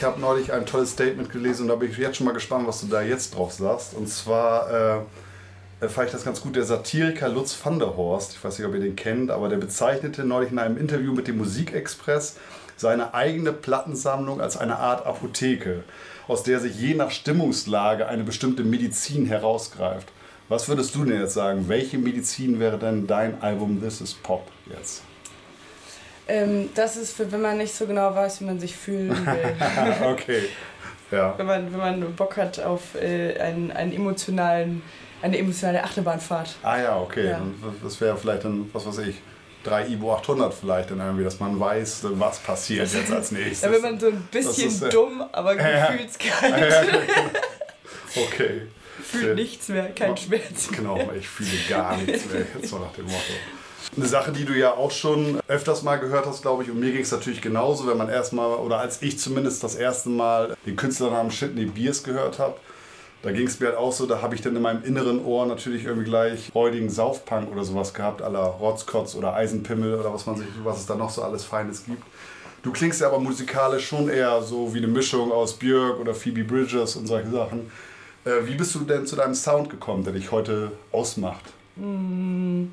Ich 0.03 0.07
habe 0.07 0.21
neulich 0.21 0.53
ein 0.53 0.67
tolles 0.67 0.91
Statement 0.91 1.31
gelesen 1.31 1.63
und 1.63 1.69
da 1.69 1.77
bin 1.77 1.89
ich 1.89 1.97
jetzt 1.97 2.17
schon 2.17 2.27
mal 2.27 2.33
gespannt, 2.33 2.67
was 2.67 2.81
du 2.81 2.89
da 2.89 3.03
jetzt 3.03 3.37
drauf 3.37 3.53
sagst. 3.53 3.95
Und 3.95 4.09
zwar 4.09 4.69
äh, 4.69 5.85
äh, 5.85 5.89
fand 5.89 6.09
ich 6.09 6.13
das 6.13 6.25
ganz 6.25 6.41
gut. 6.41 6.57
Der 6.57 6.65
Satiriker 6.65 7.29
Lutz 7.29 7.57
van 7.63 7.79
der 7.79 7.97
Horst, 7.97 8.33
ich 8.33 8.43
weiß 8.43 8.59
nicht, 8.59 8.67
ob 8.67 8.75
ihr 8.75 8.81
den 8.81 8.97
kennt, 8.97 9.31
aber 9.31 9.49
der 9.49 9.59
bezeichnete 9.59 10.25
neulich 10.25 10.51
in 10.51 10.59
einem 10.59 10.77
Interview 10.77 11.13
mit 11.13 11.29
dem 11.29 11.39
Musikexpress 11.39 12.37
seine 12.77 13.15
eigene 13.15 13.53
Plattensammlung 13.53 14.41
als 14.41 14.57
eine 14.57 14.77
Art 14.79 15.07
Apotheke, 15.07 15.85
aus 16.27 16.43
der 16.43 16.59
sich 16.59 16.75
je 16.75 16.95
nach 16.95 17.13
Stimmungslage 17.13 18.09
eine 18.09 18.25
bestimmte 18.25 18.65
Medizin 18.65 19.27
herausgreift. 19.27 20.09
Was 20.49 20.67
würdest 20.67 20.97
du 20.97 21.05
denn 21.05 21.21
jetzt 21.21 21.35
sagen? 21.35 21.69
Welche 21.69 21.99
Medizin 21.99 22.59
wäre 22.59 22.77
denn 22.77 23.07
dein 23.07 23.41
Album 23.41 23.81
This 23.81 24.01
is 24.01 24.15
Pop 24.15 24.51
jetzt? 24.69 25.05
Ähm, 26.29 26.71
das 26.75 26.97
ist 26.97 27.17
für, 27.17 27.31
wenn 27.33 27.43
man 27.43 27.59
nicht 27.59 27.75
so 27.75 27.87
genau 27.87 28.15
weiß, 28.15 28.41
wie 28.41 28.45
man 28.45 28.61
sich 28.61 28.77
fühlen 28.77 29.11
will. 29.11 29.55
okay. 30.07 30.49
Ja. 31.11 31.35
Wenn 31.37 31.47
man, 31.47 31.73
wenn 31.73 31.79
man 31.79 32.15
Bock 32.15 32.37
hat 32.37 32.59
auf 32.61 32.95
äh, 32.95 33.39
einen, 33.39 33.71
einen 33.71 33.93
emotionalen, 33.93 34.83
eine 35.21 35.39
emotionale 35.39 35.83
Achterbahnfahrt. 35.85 36.57
Ah 36.63 36.79
ja, 36.79 36.99
okay. 36.99 37.29
Ja. 37.29 37.43
Das 37.83 38.01
wäre 38.01 38.17
vielleicht 38.17 38.45
dann, 38.45 38.71
was 38.73 38.87
weiß 38.87 38.99
ich, 38.99 39.17
drei 39.63 39.87
Ibo 39.87 40.15
800 40.15 40.55
vielleicht 40.55 40.91
dann 40.91 41.01
irgendwie, 41.01 41.25
dass 41.25 41.39
man 41.39 41.59
weiß, 41.59 42.05
was 42.13 42.39
passiert 42.39 42.93
jetzt 42.93 43.13
als 43.13 43.31
nächstes. 43.33 43.61
Da 43.61 43.71
wird 43.71 43.83
man 43.83 44.01
so 44.01 44.07
ein 44.07 44.23
bisschen 44.31 44.69
ist, 44.69 44.83
äh, 44.83 44.89
dumm, 44.89 45.23
aber 45.33 45.57
gefühlskalt. 45.57 46.73
Ja, 46.73 46.83
genau. 46.83 48.27
okay. 48.27 48.63
Fühlt 49.03 49.37
nichts 49.37 49.69
mehr, 49.69 49.91
kein 49.91 50.17
Schmerz 50.17 50.71
mehr. 50.71 50.81
Genau, 50.81 51.11
ich 51.19 51.29
fühle 51.29 51.51
gar 51.69 51.97
nichts 51.97 52.25
mehr, 52.27 52.47
so 52.63 52.79
nach 52.79 52.93
dem 52.93 53.07
Motto. 53.07 53.33
Eine 53.97 54.07
Sache, 54.07 54.33
die 54.33 54.45
du 54.45 54.55
ja 54.55 54.73
auch 54.73 54.91
schon 54.91 55.41
öfters 55.49 55.83
mal 55.83 55.97
gehört 55.97 56.27
hast, 56.27 56.43
glaube 56.43 56.63
ich, 56.63 56.71
und 56.71 56.81
mir 56.81 56.93
ging 56.93 57.03
es 57.03 57.13
natürlich 57.13 57.43
genauso, 57.43 57.87
wenn 57.87 57.99
man 57.99 58.09
erstmal, 58.09 58.57
oder 58.57 58.79
als 58.79 59.03
ich 59.03 59.19
zumindest 59.19 59.63
das 59.63 59.75
erste 59.75 60.09
Mal 60.09 60.57
den 60.67 60.77
Künstlernamen 60.77 61.31
Shitney 61.31 61.67
Beers 61.67 62.03
gehört 62.03 62.39
habe, 62.39 62.57
da 63.23 63.31
ging 63.31 63.47
es 63.47 63.61
mir 63.61 63.67
halt 63.67 63.77
auch 63.77 63.93
so, 63.93 64.07
da 64.07 64.21
habe 64.21 64.35
ich 64.35 64.41
dann 64.41 64.57
in 64.57 64.63
meinem 64.63 64.83
inneren 64.83 65.25
Ohr 65.25 65.47
natürlich 65.47 65.85
irgendwie 65.85 66.07
gleich 66.07 66.49
freudigen 66.53 66.91
Saufpunk 66.91 67.53
oder 67.53 67.63
sowas 67.63 67.95
gehabt, 67.95 68.21
aller 68.21 68.41
Rotzkotz 68.41 69.15
oder 69.15 69.35
Eisenpimmel 69.35 69.95
oder 69.95 70.13
was 70.13 70.27
man 70.27 70.37
sich, 70.37 70.47
was 70.65 70.81
es 70.81 70.87
da 70.87 70.97
noch 70.97 71.11
so 71.11 71.23
alles 71.23 71.45
Feines 71.45 71.85
gibt. 71.85 72.03
Du 72.63 72.73
klingst 72.73 73.01
ja 73.01 73.09
aber 73.09 73.21
musikalisch 73.21 73.87
schon 73.87 74.09
eher 74.09 74.43
so 74.43 74.73
wie 74.75 74.79
eine 74.79 74.89
Mischung 74.89 75.31
aus 75.31 75.55
Björk 75.55 76.01
oder 76.01 76.15
Phoebe 76.15 76.45
Bridges 76.45 76.97
und 76.97 77.07
solche 77.07 77.31
Sachen. 77.31 77.71
Äh, 78.25 78.45
wie 78.45 78.55
bist 78.55 78.75
du 78.75 78.81
denn 78.81 79.07
zu 79.07 79.17
deinem 79.17 79.35
Sound 79.35 79.71
gekommen, 79.71 80.05
der 80.05 80.13
dich 80.13 80.31
heute 80.31 80.73
ausmacht? 80.93 81.45
Mmh. 81.77 82.69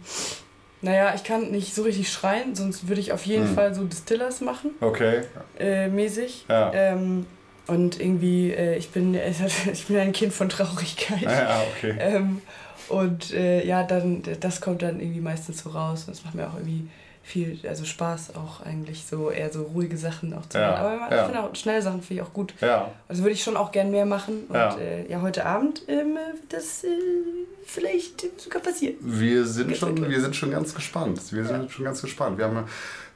Naja, 0.81 1.13
ich 1.13 1.23
kann 1.23 1.51
nicht 1.51 1.75
so 1.75 1.83
richtig 1.83 2.11
schreien, 2.11 2.55
sonst 2.55 2.87
würde 2.87 3.01
ich 3.01 3.11
auf 3.11 3.25
jeden 3.25 3.49
hm. 3.49 3.55
Fall 3.55 3.75
so 3.75 3.83
Distillers 3.83 4.41
machen. 4.41 4.71
Okay. 4.79 5.23
Äh, 5.59 5.89
mäßig. 5.89 6.45
Ja. 6.47 6.71
Ähm, 6.73 7.25
und 7.67 7.99
irgendwie, 7.99 8.51
äh, 8.51 8.77
ich, 8.77 8.89
bin, 8.89 9.13
ich 9.73 9.87
bin 9.87 9.97
ein 9.97 10.13
Kind 10.13 10.33
von 10.33 10.49
Traurigkeit. 10.49 11.27
Ah, 11.27 11.31
ja, 11.31 11.63
okay. 11.75 11.95
Ähm, 11.99 12.41
und 12.87 13.33
äh, 13.33 13.65
ja, 13.65 13.83
dann, 13.83 14.23
das 14.39 14.61
kommt 14.61 14.81
dann 14.81 14.99
irgendwie 14.99 15.21
meistens 15.21 15.63
so 15.63 15.69
raus. 15.69 16.05
Und 16.07 16.13
es 16.13 16.23
macht 16.23 16.35
mir 16.35 16.47
auch 16.47 16.55
irgendwie 16.55 16.87
viel, 17.29 17.59
also 17.67 17.85
Spaß 17.85 18.35
auch 18.35 18.61
eigentlich, 18.65 19.05
so 19.05 19.29
eher 19.29 19.51
so 19.53 19.61
ruhige 19.61 19.97
Sachen 19.97 20.33
auch 20.33 20.49
zu 20.49 20.57
ja, 20.57 20.71
machen. 20.71 21.01
Aber 21.03 21.15
ich 21.15 21.25
finde 21.25 21.43
auch 21.43 21.55
schnelle 21.55 21.81
Sachen 21.81 22.01
finde 22.01 22.23
ich 22.23 22.27
auch 22.27 22.33
gut. 22.33 22.55
Ja. 22.59 22.91
Also 23.07 23.21
würde 23.21 23.33
ich 23.33 23.43
schon 23.43 23.55
auch 23.55 23.71
gern 23.71 23.91
mehr 23.91 24.07
machen. 24.07 24.45
Und 24.49 24.55
ja, 24.55 24.75
äh, 24.77 25.09
ja 25.09 25.21
heute 25.21 25.45
Abend, 25.45 25.83
ähm, 25.87 26.17
das 26.49 26.83
äh, 26.83 26.87
vielleicht 27.65 28.41
sogar 28.41 28.63
passieren. 28.63 28.95
Wir 29.01 29.45
sind, 29.45 29.77
schon, 29.77 30.09
wir 30.09 30.21
sind 30.21 30.35
schon 30.35 30.49
ganz 30.49 30.73
gespannt. 30.73 31.21
Wir 31.31 31.45
sind 31.45 31.63
ja. 31.63 31.69
schon 31.69 31.85
ganz 31.85 32.01
gespannt. 32.01 32.39
Wir 32.39 32.45
haben, 32.45 32.67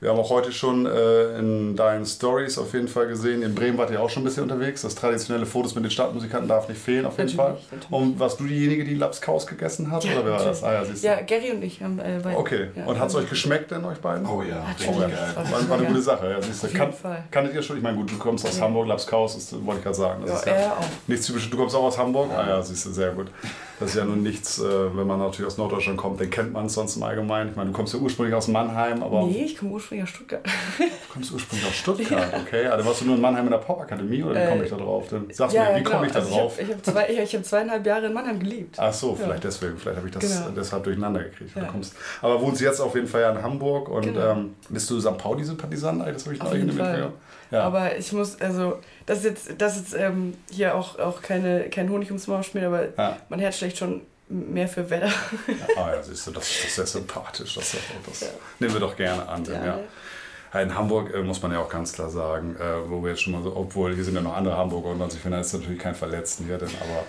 wir 0.04 0.10
haben 0.10 0.20
auch 0.20 0.30
heute 0.30 0.52
schon 0.52 0.86
äh, 0.86 1.40
in 1.40 1.78
deinen 1.78 2.06
Stories 2.06 2.58
auf 2.58 2.74
jeden 2.74 2.90
Fall 2.90 3.08
gesehen, 3.08 3.42
in 3.42 3.56
Bremen 3.56 3.78
wart 3.78 3.90
ihr 3.90 4.02
auch 4.02 4.10
schon 4.10 4.24
ein 4.24 4.26
bisschen 4.26 4.44
unterwegs. 4.44 4.82
Das 4.82 4.96
traditionelle 4.96 5.46
Fotos 5.46 5.76
mit 5.76 5.86
den 5.86 5.92
Stadtmusikanten 5.92 6.50
darf 6.50 6.68
nicht 6.68 6.82
fehlen, 6.82 7.06
auf 7.06 7.18
jeden 7.18 7.34
natürlich, 7.34 7.36
Fall. 7.38 7.58
Natürlich. 7.72 7.92
Und 7.92 8.20
warst 8.20 8.40
du 8.42 8.44
diejenige, 8.44 8.84
die 8.84 8.96
Lapskaus 8.96 9.48
gegessen 9.48 9.90
hat? 9.90 10.04
Ja, 10.04 10.12
oder 10.16 10.26
wer 10.26 10.32
war 10.34 10.44
das? 10.44 10.62
Ah, 10.62 10.74
ja, 10.74 10.84
ja, 11.02 11.22
Gary 11.22 11.52
und 11.52 11.64
ich 11.64 11.82
haben 11.82 12.00
äh, 12.00 12.20
beide. 12.22 12.38
Okay. 12.38 12.68
Ja, 12.76 12.86
und 12.86 13.00
hat 13.00 13.10
es 13.10 13.16
euch 13.16 13.30
geschmeckt 13.30 13.72
denn, 13.72 13.86
euch 13.86 14.00
beiden? 14.00 14.26
Oh 14.26 14.44
ja. 14.44 14.66
Oh, 14.86 15.00
ja. 15.00 15.08
Das 15.08 15.52
war, 15.52 15.70
war, 15.70 15.78
eine 15.78 15.88
gute 15.88 16.02
Sache. 16.02 16.30
Ja, 16.30 16.42
siehst 16.42 16.64
du, 16.64 16.68
kann, 16.68 16.94
kanntet 17.32 17.56
ihr 17.56 17.64
schon? 17.64 17.78
Ich 17.78 17.84
meine, 17.84 17.96
gut, 17.96 18.12
du 18.12 18.18
kommst 18.18 18.46
aus 18.46 18.60
Hamburg, 18.60 18.88
Lapskaus, 18.88 19.36
das 19.36 19.54
wollte 19.66 19.78
ich 19.78 19.84
gerade 19.84 19.96
sagen. 19.96 20.24
Das 20.26 20.44
ja, 20.46 20.52
ist 20.52 20.62
ja 20.66 20.72
auch. 20.74 20.86
nichts 21.08 21.28
typisches. 21.28 21.50
Du 21.50 21.56
kommst 21.56 21.76
auch 21.78 21.84
aus 21.84 21.98
Hamburg? 21.98 22.30
Ah 22.36 22.46
ja, 22.46 22.62
siehst 22.62 22.86
du, 22.86 22.92
sehr 22.92 23.12
gut. 23.12 23.28
Das 23.80 23.90
ist 23.92 23.98
ja 23.98 24.06
nun 24.06 24.22
nichts, 24.22 24.60
äh, 24.60 24.64
wenn 24.64 25.08
man 25.08 25.20
natürlich 25.20 25.48
aus 25.48 25.58
Norddeutschland 25.58 25.98
kommt, 25.98 26.20
den 26.20 26.30
kennt 26.30 26.54
man 26.54 26.68
es 26.68 26.74
sonst 26.74 26.96
im 26.96 27.04
Allgemeinen. 27.04 27.52
Ich 27.52 27.56
meine, 27.56 27.72
du 27.72 27.76
kommst 27.76 27.94
ja 27.94 28.00
ursprünglich 28.00 28.36
aus 28.36 28.48
Mannheim, 28.48 29.02
aber. 29.02 29.24
Nee, 29.24 29.44
ich 29.46 29.58
komme 29.58 29.72
ursprünglich 29.72 29.93
aus 30.02 30.10
Stuttgart. 30.10 30.44
Du 30.78 31.14
kommst 31.14 31.32
ursprünglich 31.32 31.68
aus 31.68 31.76
Stuttgart, 31.76 32.32
ja. 32.32 32.40
okay. 32.40 32.66
Also 32.68 32.86
warst 32.86 33.02
du 33.02 33.06
nur 33.06 33.16
in 33.16 33.22
Mannheim 33.22 33.46
in 33.46 33.52
der 33.52 33.60
Popakademie 33.60 34.24
oder 34.24 34.42
wie 34.42 34.50
komme 34.50 34.64
ich 34.64 34.70
da 34.70 34.78
drauf? 34.78 35.08
Dann 35.10 35.28
sagst 35.32 35.56
ja, 35.56 35.64
mir, 35.66 35.76
wie 35.76 35.84
genau. 35.84 35.90
komme 35.92 36.08
ich 36.08 36.14
da 36.14 36.20
also 36.20 36.32
drauf? 36.32 36.60
Ich 36.60 36.64
habe 36.64 36.76
hab 36.76 36.86
zwei, 36.86 37.10
ich 37.10 37.36
hab 37.36 37.46
zweieinhalb 37.46 37.86
Jahre 37.86 38.08
in 38.08 38.14
Mannheim 38.14 38.40
gelebt. 38.40 38.78
Ach 38.80 38.94
so, 38.94 39.14
vielleicht 39.14 39.44
ja. 39.44 39.50
deswegen. 39.50 39.78
Vielleicht 39.78 39.98
habe 39.98 40.08
ich 40.08 40.14
das 40.14 40.24
genau. 40.24 40.50
deshalb 40.56 40.84
durcheinander 40.84 41.24
gekriegt. 41.24 41.56
Ja. 41.56 41.66
Kommst, 41.66 41.96
aber 42.22 42.42
wohnst 42.42 42.62
jetzt 42.62 42.80
auf 42.80 42.96
jeden 42.96 43.08
Fall 43.08 43.22
ja 43.22 43.32
in 43.32 43.44
Hamburg 43.44 43.90
und 43.90 44.02
genau. 44.02 44.32
ähm, 44.32 44.56
bist 44.70 44.90
du 44.90 45.00
St. 45.00 45.18
Pauli-Sympathisant? 45.18 46.02
Das 46.02 46.26
habe 46.26 46.36
ich 46.36 46.42
noch 46.42 46.54
nicht 46.54 46.66
mitbekommen. 46.66 47.14
Ja. 47.52 47.62
Aber 47.62 47.96
ich 47.96 48.12
muss, 48.14 48.42
also, 48.42 48.80
das 49.06 49.20
ist 49.20 49.26
jetzt, 49.26 49.62
das 49.62 49.78
ist 49.78 49.94
ähm, 49.94 50.34
hier 50.50 50.74
auch, 50.74 50.98
auch 50.98 51.22
keine, 51.22 51.70
kein 51.70 51.88
Honig 51.90 52.10
ums 52.10 52.26
Maul 52.26 52.42
schmieren, 52.42 52.74
aber 52.74 53.18
mein 53.30 53.40
Herz 53.40 53.58
schlägt 53.58 53.78
schon 53.78 54.02
mehr 54.30 54.68
für 54.68 54.90
Wetter. 54.90 55.12
ah 55.76 55.92
ja, 55.94 56.04
siehst 56.04 56.28
du, 56.28 56.32
das, 56.32 56.50
ist 56.50 56.76
sehr 56.76 56.86
sympathisch. 56.86 57.56
Das, 57.56 57.76
das 58.06 58.22
ja. 58.22 58.28
nehmen 58.60 58.74
wir 58.74 58.82
doch 58.82 58.96
gerne 58.96 59.28
an. 59.28 59.44
Denn, 59.44 59.56
ja. 59.56 59.80
ja. 60.54 60.62
In 60.62 60.76
Hamburg 60.76 61.14
äh, 61.14 61.22
muss 61.22 61.42
man 61.42 61.52
ja 61.52 61.60
auch 61.60 61.70
ganz 61.70 61.94
klar 61.94 62.10
sagen, 62.10 62.56
äh, 62.58 62.90
wo 62.90 63.02
wir 63.02 63.12
jetzt 63.12 63.24
schon 63.24 63.34
mal 63.34 63.42
so, 63.42 63.56
obwohl 63.56 63.96
hier 63.96 64.04
sind 64.04 64.16
ja 64.16 64.22
noch 64.22 64.36
andere 64.36 64.56
Hamburger 64.56 64.90
und 64.90 65.14
ich 65.14 65.20
finde, 65.20 65.38
da 65.38 65.42
ist 65.42 65.54
natürlich 65.54 65.80
kein 65.80 65.96
Verletzten 65.96 66.46
hier, 66.46 66.58
denn, 66.58 66.70
aber 66.70 67.06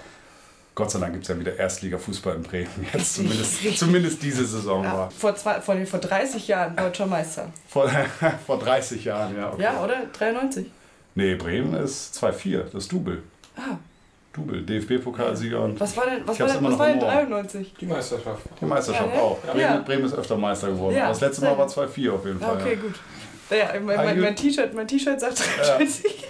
Gott 0.75 0.91
sei 0.91 0.99
Dank 0.99 1.13
gibt 1.13 1.25
es 1.25 1.29
ja 1.29 1.39
wieder 1.39 1.57
Erstliga-Fußball 1.57 2.37
in 2.37 2.43
Bremen. 2.43 2.87
Jetzt 2.93 3.15
zumindest, 3.17 3.79
zumindest 3.79 4.23
diese 4.23 4.45
Saison 4.45 4.83
ja, 4.83 4.93
war. 4.93 5.11
Vor, 5.11 5.37
zwei, 5.37 5.61
vor, 5.61 5.77
vor 5.87 6.01
30 6.01 6.49
Jahren 6.49 6.75
deutscher 6.75 7.07
Meister. 7.07 7.53
Vor, 7.69 7.89
vor 8.47 8.59
30 8.59 9.05
Jahren, 9.05 9.37
ja. 9.37 9.53
Okay. 9.53 9.63
Ja, 9.63 9.85
oder? 9.85 10.07
93? 10.13 10.71
Nee, 11.15 11.37
Bremen 11.37 11.75
ist 11.75 12.17
2-4, 12.17 12.71
das 12.73 12.89
Double. 12.89 13.23
Ah. 13.57 13.77
Double, 14.35 14.63
DFB-Pokalsieger 14.63 15.61
und. 15.61 15.79
Was 15.79 15.97
war 15.97 16.07
denn, 16.07 16.27
was 16.27 16.41
war 16.41 16.49
denn, 16.49 16.65
was 16.65 16.79
war 16.79 16.89
denn 16.89 17.01
93? 17.01 17.75
Die 17.81 17.87
Meisterschaft. 17.87 18.43
Die 18.61 18.65
Meisterschaft 18.65 19.15
ja, 19.15 19.21
auch. 19.21 19.39
Ja. 19.57 19.77
Bremen 19.77 20.05
ist 20.05 20.15
öfter 20.15 20.37
Meister 20.37 20.69
geworden. 20.69 20.97
Ja, 20.97 21.09
das 21.09 21.21
letzte 21.21 21.45
Mal 21.45 21.57
war 21.57 21.69
2-4 21.69 22.11
auf 22.11 22.27
jeden 22.27 22.41
Fall. 22.41 22.57
Okay, 22.61 22.77
gut. 22.77 22.95
Ja, 23.51 23.79
mein, 23.81 23.97
mein, 23.97 24.21
mein 24.21 24.37
T-Shirt 24.37 24.73
mein 24.75 24.89
sagt 24.89 25.39
93. 25.39 26.25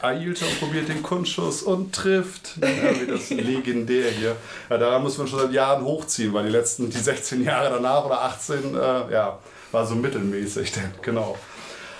Ja. 0.00 0.08
Ailton 0.08 0.48
probiert 0.58 0.88
den 0.88 1.02
Kunstschuss 1.02 1.62
und 1.62 1.94
trifft. 1.94 2.56
Ja, 2.60 3.00
wie 3.00 3.06
das 3.06 3.30
legendär 3.30 4.10
hier. 4.10 4.36
Ja, 4.70 4.78
da 4.78 4.98
muss 4.98 5.18
man 5.18 5.28
schon 5.28 5.40
seit 5.40 5.52
Jahren 5.52 5.84
hochziehen, 5.84 6.32
weil 6.32 6.46
die 6.46 6.52
letzten, 6.52 6.90
die 6.90 6.98
16 6.98 7.44
Jahre 7.44 7.70
danach 7.70 8.06
oder 8.06 8.22
18, 8.22 8.74
äh, 8.74 9.12
ja, 9.12 9.38
war 9.70 9.86
so 9.86 9.94
mittelmäßig. 9.94 10.72
Genau. 11.02 11.36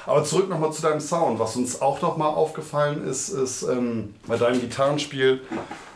Aber 0.07 0.23
zurück 0.25 0.49
nochmal 0.49 0.73
zu 0.73 0.83
deinem 0.83 1.01
Sound. 1.01 1.39
Was 1.39 1.57
uns 1.57 1.83
auch 1.83 2.01
nochmal 2.01 2.29
aufgefallen 2.29 3.07
ist, 3.07 3.29
ist 3.29 3.65
ähm, 3.65 4.15
bei 4.27 4.37
deinem 4.37 4.61
Gitarrenspiel, 4.61 5.41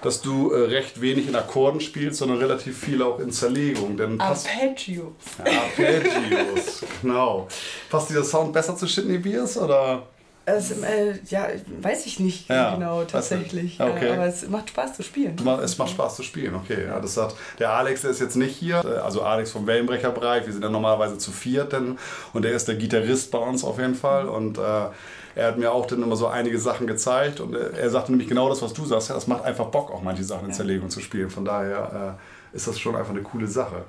dass 0.02 0.20
du 0.20 0.50
äh, 0.50 0.66
recht 0.66 1.00
wenig 1.00 1.28
in 1.28 1.36
Akkorden 1.36 1.80
spielst, 1.80 2.18
sondern 2.18 2.38
relativ 2.38 2.78
viel 2.78 3.02
auch 3.02 3.20
in 3.20 3.30
Zerlegung. 3.30 3.96
Denn 3.96 4.20
Arpeggios. 4.20 5.12
Ja, 5.38 5.62
Arpeggios, 5.62 6.82
genau. 7.02 7.46
Passt 7.88 8.10
dieser 8.10 8.24
Sound 8.24 8.52
besser 8.52 8.76
zu 8.76 8.86
Shitney 8.86 9.18
Beers 9.18 9.56
oder? 9.56 10.02
Also, 10.46 10.74
äh, 10.84 11.18
ja, 11.28 11.48
weiß 11.80 12.06
ich 12.06 12.18
nicht 12.18 12.48
ja, 12.48 12.74
genau 12.74 13.04
tatsächlich. 13.04 13.78
Okay. 13.80 14.10
aber 14.10 14.26
es 14.26 14.48
macht 14.48 14.70
Spaß 14.70 14.94
zu 14.94 15.02
spielen. 15.02 15.36
Es 15.62 15.78
macht 15.78 15.90
Spaß 15.90 16.16
zu 16.16 16.22
spielen, 16.22 16.54
okay. 16.54 16.86
Ja, 16.86 16.98
das 16.98 17.16
hat, 17.16 17.34
der 17.58 17.70
Alex, 17.70 18.02
der 18.02 18.10
ist 18.10 18.20
jetzt 18.20 18.36
nicht 18.36 18.56
hier, 18.56 18.82
äh, 18.84 18.98
also 18.98 19.22
Alex 19.22 19.52
vom 19.52 19.66
Wellenbrecherbereich, 19.66 20.46
wir 20.46 20.52
sind 20.52 20.62
ja 20.62 20.70
normalerweise 20.70 21.18
zu 21.18 21.30
viert 21.30 21.72
denn, 21.72 21.98
und 22.32 22.42
der 22.42 22.52
ist 22.52 22.66
der 22.68 22.76
Gitarrist 22.76 23.30
bei 23.30 23.38
uns 23.38 23.62
auf 23.64 23.78
jeden 23.78 23.94
Fall 23.94 24.28
und 24.28 24.58
äh, 24.58 24.88
er 25.34 25.46
hat 25.46 25.58
mir 25.58 25.72
auch 25.72 25.86
dann 25.86 26.02
immer 26.02 26.16
so 26.16 26.26
einige 26.26 26.58
Sachen 26.58 26.86
gezeigt 26.86 27.40
und 27.40 27.54
äh, 27.54 27.78
er 27.78 27.90
sagte 27.90 28.10
nämlich 28.10 28.28
genau 28.28 28.48
das, 28.48 28.62
was 28.62 28.72
du 28.72 28.84
sagst, 28.84 29.10
ja, 29.10 29.14
das 29.14 29.26
macht 29.26 29.44
einfach 29.44 29.66
Bock, 29.66 29.90
auch 29.90 30.02
manche 30.02 30.24
Sachen 30.24 30.46
in 30.46 30.52
Zerlegung 30.52 30.90
zu 30.90 31.00
spielen. 31.00 31.30
Von 31.30 31.44
daher 31.44 32.16
äh, 32.52 32.56
ist 32.56 32.66
das 32.66 32.78
schon 32.78 32.96
einfach 32.96 33.12
eine 33.12 33.22
coole 33.22 33.46
Sache. 33.46 33.84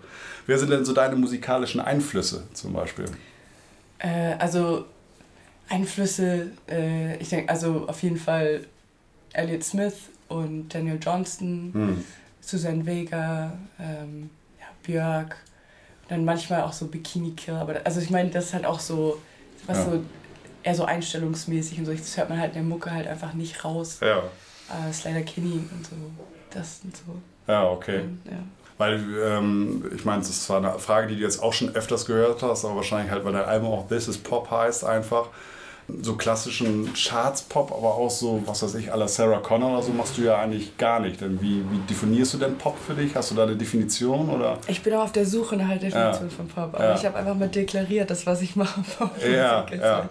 Wer 0.46 0.58
sind 0.60 0.70
denn 0.70 0.86
so 0.86 0.94
deine 0.94 1.16
musikalischen 1.16 1.82
Einflüsse 1.82 2.44
zum 2.54 2.74
Beispiel? 2.74 3.06
Äh, 3.98 4.36
also 4.38 4.86
Einflüsse, 5.72 6.48
äh, 6.70 7.16
ich 7.18 7.30
denke, 7.30 7.50
also 7.50 7.88
auf 7.88 8.04
jeden 8.04 8.18
Fall 8.18 8.66
Elliot 9.32 9.64
Smith 9.64 9.94
und 10.28 10.70
Daniel 10.74 11.00
Johnston, 11.02 11.72
hm. 11.74 12.06
Susan 12.42 12.86
Vega, 12.86 13.54
ähm, 13.80 14.30
ja, 14.60 14.66
Björk, 14.84 15.38
dann 16.10 16.26
manchmal 16.26 16.64
auch 16.64 16.74
so 16.74 16.88
Bikini 16.88 17.32
Kill, 17.32 17.56
aber 17.56 17.80
also 17.86 18.02
ich 18.02 18.10
meine, 18.10 18.30
das 18.30 18.46
ist 18.48 18.54
halt 18.54 18.66
auch 18.66 18.82
so, 18.82 19.22
was 19.66 19.78
ja. 19.78 19.86
so 19.86 20.04
eher 20.64 20.76
so 20.76 20.84
einstellungsmäßig 20.84 21.80
und 21.80 21.86
so, 21.86 21.94
das 21.94 22.18
hört 22.18 22.30
man 22.30 22.40
halt 22.40 22.50
in 22.50 22.56
der 22.56 22.64
Mucke 22.64 22.92
halt 22.92 23.08
einfach 23.08 23.34
nicht 23.34 23.64
raus. 23.64 24.00
Ja. 24.02 24.18
Äh, 24.18 24.92
Slider 24.92 25.22
Kinney 25.22 25.64
und 25.72 25.86
so, 25.86 25.96
das 26.50 26.82
und 26.84 26.98
so. 26.98 27.04
Ja, 27.48 27.70
okay. 27.70 28.02
Und, 28.02 28.20
ja. 28.26 28.40
Weil, 28.78 29.00
ähm, 29.24 29.90
ich 29.96 30.04
meine, 30.04 30.20
das 30.20 30.30
ist 30.32 30.44
zwar 30.44 30.58
eine 30.58 30.80
Frage, 30.80 31.08
die 31.08 31.16
du 31.16 31.22
jetzt 31.22 31.42
auch 31.42 31.54
schon 31.54 31.70
öfters 31.76 32.06
gehört 32.06 32.42
hast, 32.42 32.66
aber 32.66 32.76
wahrscheinlich 32.76 33.12
halt, 33.12 33.24
weil 33.24 33.34
dein 33.34 33.46
Album 33.46 33.70
auch 33.70 33.88
This 33.88 34.08
is 34.08 34.18
Pop 34.18 34.52
heißt 34.52 34.84
einfach 34.84 35.30
so 36.02 36.16
klassischen 36.16 36.94
Charts-Pop, 36.94 37.72
aber 37.72 37.96
auch 37.96 38.10
so, 38.10 38.42
was 38.46 38.64
weiß 38.64 38.76
ich, 38.76 38.94
à 38.94 38.98
la 38.98 39.08
Sarah 39.08 39.40
Connor 39.40 39.74
oder 39.74 39.84
so 39.84 39.92
machst 39.92 40.18
du 40.18 40.24
ja 40.24 40.40
eigentlich 40.40 40.78
gar 40.78 41.00
nicht. 41.00 41.22
Denn 41.22 41.42
wie, 41.42 41.64
wie 41.70 41.80
definierst 41.90 42.34
du 42.34 42.38
denn 42.38 42.58
Pop 42.58 42.78
für 42.86 42.94
dich? 42.94 43.16
Hast 43.16 43.32
du 43.32 43.36
da 43.36 43.44
eine 43.44 43.56
Definition? 43.56 44.30
Oder? 44.30 44.58
Ich 44.68 44.82
bin 44.82 44.94
auch 44.94 45.04
auf 45.04 45.12
der 45.12 45.26
Suche 45.26 45.56
nach 45.58 45.70
der 45.70 45.78
Definition 45.78 46.30
ja. 46.30 46.36
von 46.36 46.48
Pop, 46.48 46.74
aber 46.74 46.84
ja. 46.84 46.96
ich 46.96 47.06
habe 47.06 47.18
einfach 47.18 47.36
mal 47.36 47.50
deklariert, 47.50 48.10
das, 48.10 48.26
was 48.26 48.42
ich 48.42 48.56
mache, 48.56 48.82
ja, 49.24 49.66
ja. 49.72 49.78
ja 49.78 50.10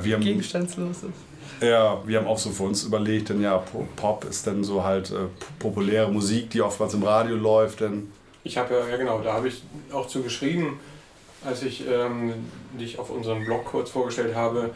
wir 0.00 0.14
haben, 0.14 0.22
gegenstandslos 0.22 0.98
ist. 0.98 1.62
Ja, 1.62 2.00
wir 2.06 2.18
haben 2.18 2.26
auch 2.26 2.38
so 2.38 2.50
für 2.50 2.64
uns 2.64 2.84
überlegt, 2.84 3.30
denn 3.30 3.42
ja, 3.42 3.62
Pop 3.96 4.24
ist 4.24 4.46
dann 4.46 4.62
so 4.62 4.84
halt 4.84 5.10
äh, 5.10 5.26
populäre 5.58 6.10
Musik, 6.10 6.50
die 6.50 6.62
oftmals 6.62 6.94
im 6.94 7.02
Radio 7.02 7.36
läuft. 7.36 7.80
Denn 7.80 8.12
ich 8.44 8.56
habe 8.56 8.74
ja, 8.74 8.88
ja 8.88 8.96
genau, 8.96 9.20
da 9.20 9.32
habe 9.32 9.48
ich 9.48 9.62
auch 9.92 10.06
zu 10.06 10.22
geschrieben, 10.22 10.78
als 11.44 11.62
ich 11.62 11.84
ähm, 11.88 12.34
dich 12.78 12.98
auf 12.98 13.10
unserem 13.10 13.44
Blog 13.44 13.64
kurz 13.64 13.90
vorgestellt 13.90 14.34
habe, 14.34 14.70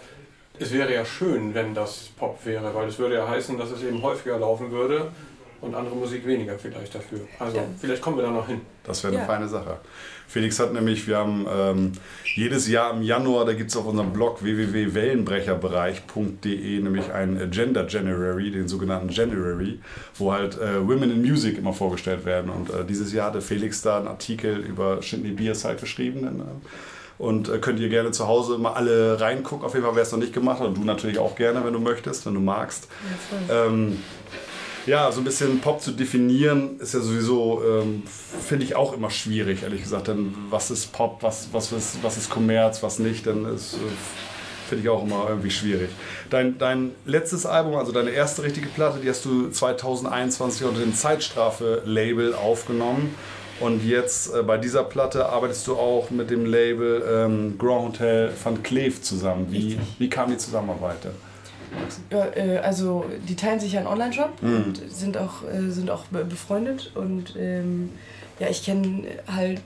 es 0.58 0.72
wäre 0.72 0.92
ja 0.92 1.04
schön, 1.04 1.54
wenn 1.54 1.74
das 1.74 2.10
Pop 2.16 2.44
wäre, 2.44 2.74
weil 2.74 2.88
es 2.88 2.98
würde 2.98 3.16
ja 3.16 3.28
heißen, 3.28 3.58
dass 3.58 3.70
es 3.70 3.82
eben 3.82 4.02
häufiger 4.02 4.38
laufen 4.38 4.70
würde 4.70 5.10
und 5.62 5.74
andere 5.74 5.94
Musik 5.94 6.26
weniger 6.26 6.58
vielleicht 6.58 6.94
dafür. 6.94 7.20
Also 7.38 7.56
ja. 7.56 7.62
vielleicht 7.80 8.02
kommen 8.02 8.16
wir 8.16 8.24
da 8.24 8.30
noch 8.30 8.48
hin. 8.48 8.60
Das 8.84 9.02
wäre 9.04 9.14
eine 9.14 9.22
ja. 9.22 9.28
feine 9.28 9.48
Sache. 9.48 9.78
Felix 10.26 10.58
hat 10.58 10.72
nämlich, 10.72 11.06
wir 11.06 11.18
haben 11.18 11.46
ähm, 11.50 11.92
jedes 12.34 12.66
Jahr 12.68 12.94
im 12.94 13.02
Januar, 13.02 13.44
da 13.44 13.52
gibt 13.52 13.70
es 13.70 13.76
auf 13.76 13.86
unserem 13.86 14.12
Blog 14.12 14.42
www.wellenbrecherbereich.de 14.42 16.80
nämlich 16.80 17.12
ein 17.12 17.48
Gender 17.50 17.86
January, 17.86 18.50
den 18.50 18.66
sogenannten 18.66 19.10
January, 19.10 19.78
wo 20.14 20.32
halt 20.32 20.58
äh, 20.58 20.80
Women 20.80 21.12
in 21.12 21.22
Music 21.22 21.58
immer 21.58 21.74
vorgestellt 21.74 22.24
werden. 22.24 22.50
Und 22.50 22.70
äh, 22.70 22.84
dieses 22.84 23.12
Jahr 23.12 23.28
hatte 23.28 23.40
Felix 23.40 23.82
da 23.82 23.98
einen 23.98 24.08
Artikel 24.08 24.56
über 24.56 25.00
Shindy 25.02 25.30
Beers 25.32 25.64
halt 25.64 25.80
geschrieben. 25.80 26.22
Denn, 26.22 26.40
äh, 26.40 26.44
und 27.22 27.48
äh, 27.48 27.58
könnt 27.58 27.78
ihr 27.78 27.88
gerne 27.88 28.10
zu 28.10 28.26
Hause 28.26 28.58
mal 28.58 28.72
alle 28.72 29.20
reingucken. 29.20 29.64
Auf 29.64 29.74
jeden 29.74 29.86
Fall, 29.86 29.94
wer 29.94 30.02
es 30.02 30.10
noch 30.10 30.18
nicht 30.18 30.32
gemacht 30.32 30.58
hat. 30.58 30.66
Und 30.66 30.76
du 30.76 30.84
natürlich 30.84 31.18
auch 31.18 31.36
gerne, 31.36 31.64
wenn 31.64 31.72
du 31.72 31.78
möchtest, 31.78 32.26
wenn 32.26 32.34
du 32.34 32.40
magst. 32.40 32.88
Ja, 33.48 33.66
ähm, 33.66 33.98
ja, 34.86 35.12
so 35.12 35.20
ein 35.20 35.24
bisschen 35.24 35.60
Pop 35.60 35.80
zu 35.80 35.92
definieren, 35.92 36.80
ist 36.80 36.94
ja 36.94 37.00
sowieso, 37.00 37.62
ähm, 37.64 38.02
finde 38.44 38.64
ich 38.64 38.74
auch 38.74 38.92
immer 38.92 39.08
schwierig, 39.08 39.62
ehrlich 39.62 39.82
gesagt. 39.82 40.08
Denn 40.08 40.34
was 40.50 40.72
ist 40.72 40.92
Pop, 40.92 41.22
was, 41.22 41.50
was, 41.52 41.70
ist, 41.70 42.02
was 42.02 42.16
ist 42.16 42.28
Kommerz, 42.28 42.82
was 42.82 42.98
nicht, 42.98 43.24
dann 43.28 43.44
ist, 43.44 43.74
äh, 43.74 43.76
finde 44.68 44.82
ich 44.82 44.88
auch 44.88 45.04
immer 45.04 45.26
irgendwie 45.28 45.52
schwierig. 45.52 45.90
Dein, 46.28 46.58
dein 46.58 46.90
letztes 47.04 47.46
Album, 47.46 47.76
also 47.76 47.92
deine 47.92 48.10
erste 48.10 48.42
richtige 48.42 48.66
Platte, 48.66 48.98
die 48.98 49.08
hast 49.08 49.24
du 49.24 49.48
2021 49.48 50.64
unter 50.64 50.80
dem 50.80 50.92
Zeitstrafe-Label 50.92 52.34
aufgenommen. 52.34 53.14
Und 53.62 53.84
jetzt 53.84 54.34
äh, 54.34 54.42
bei 54.42 54.58
dieser 54.58 54.84
Platte 54.84 55.26
arbeitest 55.26 55.66
du 55.66 55.76
auch 55.76 56.10
mit 56.10 56.30
dem 56.30 56.46
Label 56.46 57.02
ähm, 57.08 57.58
Grand 57.58 57.84
Hotel 57.84 58.32
van 58.42 58.62
Cleef 58.62 59.02
zusammen. 59.02 59.46
Wie, 59.50 59.78
wie 59.98 60.10
kam 60.10 60.30
die 60.30 60.36
Zusammenarbeit 60.36 61.04
denn? 61.04 61.12
Ja, 62.10 62.26
äh, 62.34 62.58
also 62.58 63.04
die 63.28 63.36
teilen 63.36 63.60
sich 63.60 63.72
ja 63.72 63.80
einen 63.80 63.88
Online-Shop 63.88 64.42
mhm. 64.42 64.56
und 64.56 64.92
sind 64.92 65.16
auch, 65.16 65.42
äh, 65.44 65.70
sind 65.70 65.90
auch 65.90 66.04
befreundet. 66.06 66.92
Und 66.94 67.34
ähm, 67.38 67.90
ja, 68.38 68.48
ich 68.48 68.64
kenne 68.64 69.04
halt 69.26 69.60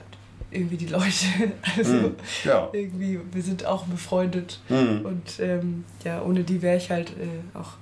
irgendwie 0.51 0.77
die 0.77 0.87
Leute. 0.87 1.05
Also 1.77 1.93
mhm. 1.93 2.15
ja. 2.43 2.69
irgendwie, 2.71 3.19
wir 3.31 3.41
sind 3.41 3.65
auch 3.65 3.85
befreundet. 3.85 4.59
Mhm. 4.69 5.05
Und 5.05 5.39
ähm, 5.39 5.85
ja, 6.03 6.21
ohne 6.21 6.43
die 6.43 6.61
wäre 6.61 6.77
ich 6.77 6.89
halt 6.89 7.09
äh, 7.11 7.57
auch 7.57 7.73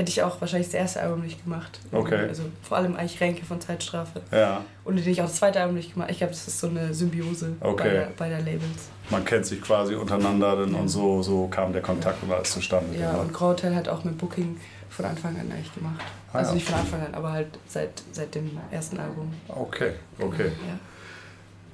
hätte 0.00 0.10
ich 0.10 0.22
auch 0.22 0.40
wahrscheinlich 0.40 0.68
das 0.68 0.74
erste 0.74 1.02
Album 1.02 1.20
nicht 1.20 1.44
gemacht. 1.44 1.78
Okay. 1.92 2.26
Also 2.26 2.44
vor 2.62 2.78
allem 2.78 2.96
eigentlich 2.96 3.20
Ränke 3.20 3.44
von 3.44 3.60
Zeitstrafe. 3.60 4.22
Ja. 4.32 4.64
Und 4.82 4.96
den 4.96 5.06
ich 5.06 5.20
auch 5.20 5.26
das 5.26 5.36
zweite 5.36 5.60
Album 5.60 5.76
nicht 5.76 5.92
gemacht 5.92 6.10
Ich 6.10 6.18
glaube, 6.18 6.32
das 6.32 6.48
ist 6.48 6.58
so 6.58 6.68
eine 6.68 6.94
Symbiose 6.94 7.52
Okay. 7.60 7.82
beider, 7.84 8.08
beider 8.16 8.38
Labels. 8.38 8.88
Man 9.10 9.24
kennt 9.26 9.44
sich 9.44 9.60
quasi 9.60 9.94
untereinander 9.94 10.56
dann 10.56 10.74
und 10.74 10.88
so, 10.88 11.22
so 11.22 11.48
kam 11.48 11.74
der 11.74 11.82
Kontakt 11.82 12.22
und 12.22 12.32
alles 12.32 12.50
zustande. 12.50 12.98
Ja, 12.98 13.10
genau. 13.10 13.22
und 13.22 13.34
Grau 13.34 13.48
Hotel 13.48 13.74
hat 13.74 13.88
auch 13.88 14.02
mit 14.04 14.16
Booking 14.16 14.58
von 14.88 15.04
Anfang 15.04 15.38
an 15.38 15.52
eigentlich 15.52 15.74
gemacht. 15.74 16.00
Ah, 16.32 16.38
also 16.38 16.50
ja. 16.50 16.54
nicht 16.54 16.66
von 16.66 16.78
Anfang 16.78 17.00
an, 17.02 17.14
aber 17.14 17.32
halt 17.32 17.58
seit, 17.68 18.02
seit 18.12 18.34
dem 18.34 18.50
ersten 18.70 18.98
Album. 18.98 19.30
Okay, 19.48 19.92
okay. 20.18 20.46
Ja. 20.46 20.78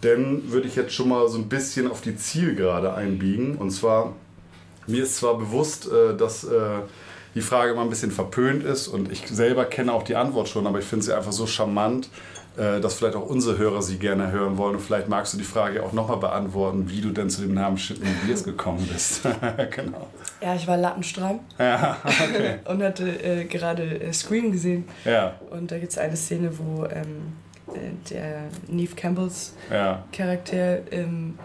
Dann 0.00 0.50
würde 0.50 0.66
ich 0.66 0.75
jetzt 0.75 0.92
schon 0.92 1.09
mal 1.09 1.28
so 1.28 1.38
ein 1.38 1.49
bisschen 1.49 1.88
auf 1.88 2.00
die 2.00 2.16
Zielgerade 2.16 2.92
einbiegen. 2.92 3.54
Und 3.54 3.71
zwar, 3.71 4.14
mir 4.88 5.04
ist 5.04 5.16
zwar 5.16 5.38
bewusst, 5.38 5.87
äh, 5.87 6.16
dass 6.16 6.42
äh, 6.42 6.80
die 7.36 7.42
Frage 7.42 7.72
immer 7.72 7.82
ein 7.82 7.90
bisschen 7.90 8.10
verpönt 8.10 8.64
ist 8.64 8.88
und 8.88 9.12
ich 9.12 9.28
selber 9.28 9.66
kenne 9.66 9.92
auch 9.92 10.02
die 10.02 10.16
Antwort 10.16 10.48
schon, 10.48 10.66
aber 10.66 10.78
ich 10.78 10.86
finde 10.86 11.04
sie 11.04 11.12
einfach 11.12 11.32
so 11.32 11.46
charmant, 11.46 12.08
äh, 12.56 12.80
dass 12.80 12.94
vielleicht 12.94 13.14
auch 13.14 13.28
unsere 13.28 13.58
Hörer 13.58 13.82
sie 13.82 13.98
gerne 13.98 14.32
hören 14.32 14.56
wollen. 14.56 14.76
Und 14.76 14.80
vielleicht 14.80 15.08
magst 15.10 15.34
du 15.34 15.38
die 15.38 15.44
Frage 15.44 15.82
auch 15.82 15.92
nochmal 15.92 16.16
beantworten, 16.16 16.88
wie 16.88 17.02
du 17.02 17.10
denn 17.10 17.28
zu 17.28 17.42
dem 17.42 17.52
Namen 17.52 17.76
Shitney 17.76 18.08
Beers 18.26 18.42
gekommen 18.42 18.88
bist. 18.90 19.20
genau. 19.70 20.06
Ja, 20.40 20.54
ich 20.54 20.66
war 20.66 20.78
lattenstramm 20.78 21.40
Ja, 21.58 21.98
okay. 22.04 22.56
und 22.64 22.82
hatte 22.82 23.06
äh, 23.22 23.44
gerade 23.44 23.82
äh, 24.00 24.12
Scream 24.14 24.50
gesehen. 24.50 24.84
Ja, 25.04 25.34
Und 25.50 25.70
da 25.70 25.78
gibt 25.78 25.92
es 25.92 25.98
eine 25.98 26.16
Szene, 26.16 26.50
wo 26.58 26.86
ähm, 26.86 27.34
äh, 27.74 28.10
der 28.10 28.44
Neve 28.66 28.94
Campbells 28.94 29.52
ja, 29.70 30.02
Charakter, 30.10 30.90
ähm, 30.90 31.38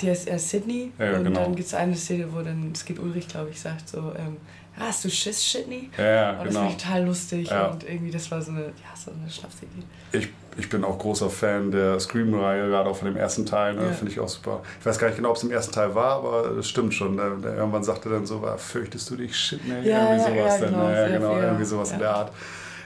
die 0.00 0.08
heißt 0.08 0.26
er 0.26 0.38
Sydney. 0.38 0.92
Ja, 0.98 1.18
und 1.18 1.24
genau. 1.24 1.40
dann 1.40 1.54
gibt 1.54 1.68
es 1.68 1.74
eine 1.74 1.94
Szene, 1.94 2.28
wo 2.32 2.40
dann 2.40 2.72
Skip 2.74 2.98
Ulrich, 2.98 3.28
glaube 3.28 3.50
ich, 3.50 3.60
sagt 3.60 3.90
so, 3.90 3.98
ähm, 3.98 4.38
"Ah, 4.63 4.63
hast 4.78 5.04
du 5.04 5.10
Schiss, 5.10 5.44
Shitney? 5.44 5.90
ja, 5.96 6.04
ja 6.04 6.30
Und 6.32 6.38
das 6.46 6.48
genau. 6.48 6.60
fand 6.60 6.70
ich 6.72 6.82
total 6.82 7.04
lustig 7.04 7.48
Ja. 7.50 7.66
und 7.68 7.84
irgendwie 7.84 8.10
das 8.10 8.30
war 8.30 8.42
so 8.42 8.50
eine, 8.50 8.60
ja, 8.62 8.96
so 8.96 9.10
eine 9.10 9.30
Schnapsidee. 9.30 9.68
Ich, 10.12 10.28
ich 10.56 10.68
bin 10.68 10.84
auch 10.84 10.98
großer 10.98 11.30
Fan 11.30 11.70
der 11.70 11.98
Scream-Reihe, 12.00 12.68
gerade 12.68 12.88
auch 12.88 12.96
von 12.96 13.06
dem 13.08 13.16
ersten 13.16 13.44
Teil. 13.46 13.74
Ne? 13.74 13.86
Ja. 13.86 13.92
Finde 13.92 14.12
ich 14.12 14.20
auch 14.20 14.28
super. 14.28 14.62
Ich 14.80 14.86
weiß 14.86 14.98
gar 14.98 15.08
nicht 15.08 15.16
genau, 15.16 15.30
ob 15.30 15.36
es 15.36 15.42
im 15.42 15.50
ersten 15.50 15.72
Teil 15.72 15.94
war, 15.94 16.16
aber 16.16 16.50
das 16.56 16.68
stimmt 16.68 16.94
schon. 16.94 17.16
Der 17.16 17.56
irgendwann 17.56 17.82
sagte 17.84 18.08
dann 18.08 18.24
so, 18.26 18.44
"Ah, 18.46 18.56
fürchtest 18.56 19.10
du 19.10 19.16
dich 19.16 19.34
shit? 19.36 19.66
Ne? 19.66 19.86
Ja, 19.88 20.14
irgendwie 20.14 20.38
sowas. 20.38 20.60
ja, 20.60 20.66
dann, 20.66 20.72
genau, 20.74 20.88
ne? 20.88 21.08
genau 21.12 21.40
irgendwie 21.40 21.64
sowas 21.64 21.92
in 21.92 21.98
der 21.98 22.10
Art. 22.14 22.32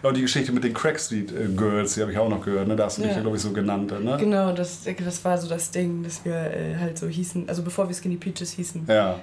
Ja, 0.03 0.09
und 0.11 0.17
die 0.17 0.23
Geschichte 0.23 0.53
mit 0.53 0.63
den 0.63 0.73
Crack 0.75 1.01
Street 1.01 1.33
äh, 1.33 1.49
Girls, 1.57 1.95
die 1.95 2.03
habe 2.03 2.13
ich 2.13 2.19
auch 2.19 2.29
noch 2.29 2.45
gehört. 2.45 2.69
Ne? 2.69 2.77
Da 2.77 2.85
hast 2.85 2.99
du 2.99 3.03
dich 3.03 3.11
Ja. 3.11 3.17
ja, 3.17 3.23
glaube 3.23 3.37
ich, 3.37 3.43
so 3.43 3.51
genannt. 3.53 3.91
Ne? 4.03 4.17
Genau, 4.21 4.53
das, 4.53 4.83
das 5.05 5.25
war 5.25 5.37
so 5.37 5.49
das 5.49 5.71
Ding, 5.73 6.05
dass 6.05 6.25
wir 6.25 6.35
äh, 6.37 6.77
halt 6.79 6.97
so 6.97 7.09
hießen, 7.09 7.49
also 7.49 7.63
bevor 7.63 7.89
wir 7.89 7.95
Skinny 7.97 8.15
Peaches 8.17 8.53
hießen, 8.53 8.85
Ja, 8.87 9.19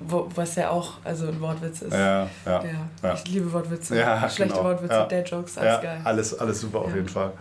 wo, 0.00 0.28
was 0.34 0.54
ja 0.56 0.70
auch 0.70 0.94
also 1.04 1.26
ein 1.28 1.40
Wortwitz 1.40 1.82
ist. 1.82 1.92
ja, 1.92 2.28
ja. 2.46 2.62
Ja. 3.02 3.14
Ich 3.14 3.28
liebe 3.28 3.52
Wortwitze. 3.52 3.96
Ja, 3.98 4.28
Schlechte 4.28 4.54
genau. 4.54 4.64
Wortwitze, 4.68 4.94
Ja. 4.94 5.04
Dad-Jokes, 5.06 5.58
alles 5.58 5.82
geil. 5.82 6.00
alles, 6.04 6.38
alles 6.38 6.60
super 6.60 6.78
auf 6.80 6.94
jeden 6.94 7.08
Fall. 7.08 7.32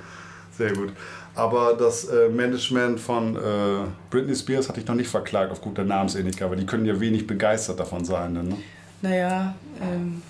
Sehr 0.58 0.72
gut. 0.74 0.94
Aber 1.36 1.74
das 1.74 2.06
äh, 2.06 2.30
Management 2.30 3.00
von 3.00 3.36
äh, 3.36 3.40
Britney 4.12 4.36
Spears 4.36 4.70
hatte 4.70 4.80
ich 4.80 4.86
noch 4.86 4.94
nicht 4.96 5.10
verklagt 5.10 5.52
aufgrund 5.52 5.78
der 5.80 5.86
Namensähnlichkeit, 5.86 6.46
aber 6.46 6.56
die 6.56 6.66
können 6.66 6.86
ja 6.86 7.00
wenig 7.00 7.26
begeistert 7.26 7.80
davon 7.80 8.06
sein. 8.06 8.34
Ne? 8.34 8.58
Naja, 9.02 9.56
ähm, 9.82 10.22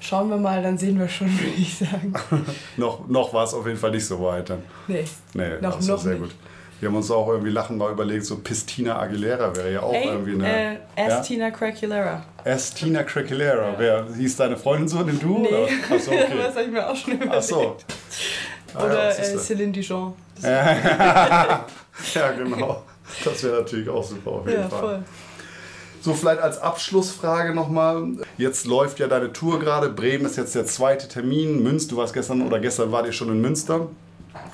schauen 0.00 0.30
wir 0.30 0.38
mal, 0.38 0.62
dann 0.62 0.78
sehen 0.78 0.98
wir 0.98 1.08
schon, 1.08 1.28
würde 1.38 1.50
ich 1.58 1.76
sagen. 1.78 2.14
Noch, 2.78 3.06
noch 3.06 3.34
war 3.34 3.44
es 3.44 3.52
auf 3.52 3.66
jeden 3.66 3.78
Fall 3.78 3.90
nicht 3.90 4.06
so 4.06 4.18
weit. 4.22 4.48
Dann. 4.48 4.62
Nee. 4.88 5.04
Nee, 5.34 5.50
Noch- 5.60 5.78
war 5.80 5.82
noch 5.86 5.98
sehr 5.98 6.12
nicht. 6.14 6.22
gut. 6.22 6.34
Wir 6.78 6.88
haben 6.88 6.96
uns 6.96 7.10
auch 7.10 7.28
irgendwie 7.28 7.50
lachen 7.50 7.78
mal 7.78 7.90
überlegt, 7.90 8.26
so 8.26 8.36
Pistina 8.36 8.98
Aguilera 8.98 9.56
wäre 9.56 9.72
ja 9.72 9.80
auch 9.80 9.94
Ey, 9.94 10.08
irgendwie 10.08 10.32
eine. 10.34 10.74
äh, 10.74 10.76
S. 10.96 11.26
Tina 11.26 11.50
Craculera. 11.50 12.22
Estina 12.44 13.02
Craquilera. 13.02 13.74
Wer 13.78 14.06
hieß 14.14 14.36
deine 14.36 14.58
Freundin 14.58 14.88
so, 14.88 15.02
den 15.02 15.18
du? 15.18 15.38
Nee. 15.38 15.48
Oder? 15.48 15.68
Achso, 15.90 16.10
okay. 16.12 16.26
das 16.36 16.54
habe 16.54 16.64
ich 16.64 16.70
mir 16.70 16.86
auch 16.88 16.94
schon 16.94 17.14
überlegt. 17.14 17.34
Ach 17.36 17.42
so. 17.42 17.76
Ah, 18.74 18.84
Oder 18.84 19.04
ja, 19.10 19.24
äh. 19.24 19.36
Céline 19.36 19.72
Dijon. 19.72 20.14
Ja, 22.14 22.30
genau. 22.32 22.82
Das 23.24 23.42
wäre 23.42 23.60
natürlich 23.60 23.88
auch 23.88 24.04
super 24.04 24.30
auf 24.32 24.46
jeden 24.46 24.60
ja, 24.60 24.68
Fall. 24.68 24.80
voll. 24.80 25.02
So, 26.02 26.12
vielleicht 26.12 26.40
als 26.40 26.58
Abschlussfrage 26.58 27.54
nochmal. 27.54 28.04
Jetzt 28.36 28.66
läuft 28.66 28.98
ja 28.98 29.08
deine 29.08 29.32
Tour 29.32 29.58
gerade. 29.58 29.88
Bremen 29.88 30.26
ist 30.26 30.36
jetzt 30.36 30.54
der 30.54 30.66
zweite 30.66 31.08
Termin. 31.08 31.62
Münster, 31.62 31.94
du 31.94 31.96
warst 31.96 32.12
gestern 32.12 32.42
oder 32.42 32.60
gestern 32.60 32.92
wart 32.92 33.06
ihr 33.06 33.12
schon 33.12 33.28
in 33.28 33.40
Münster. 33.40 33.88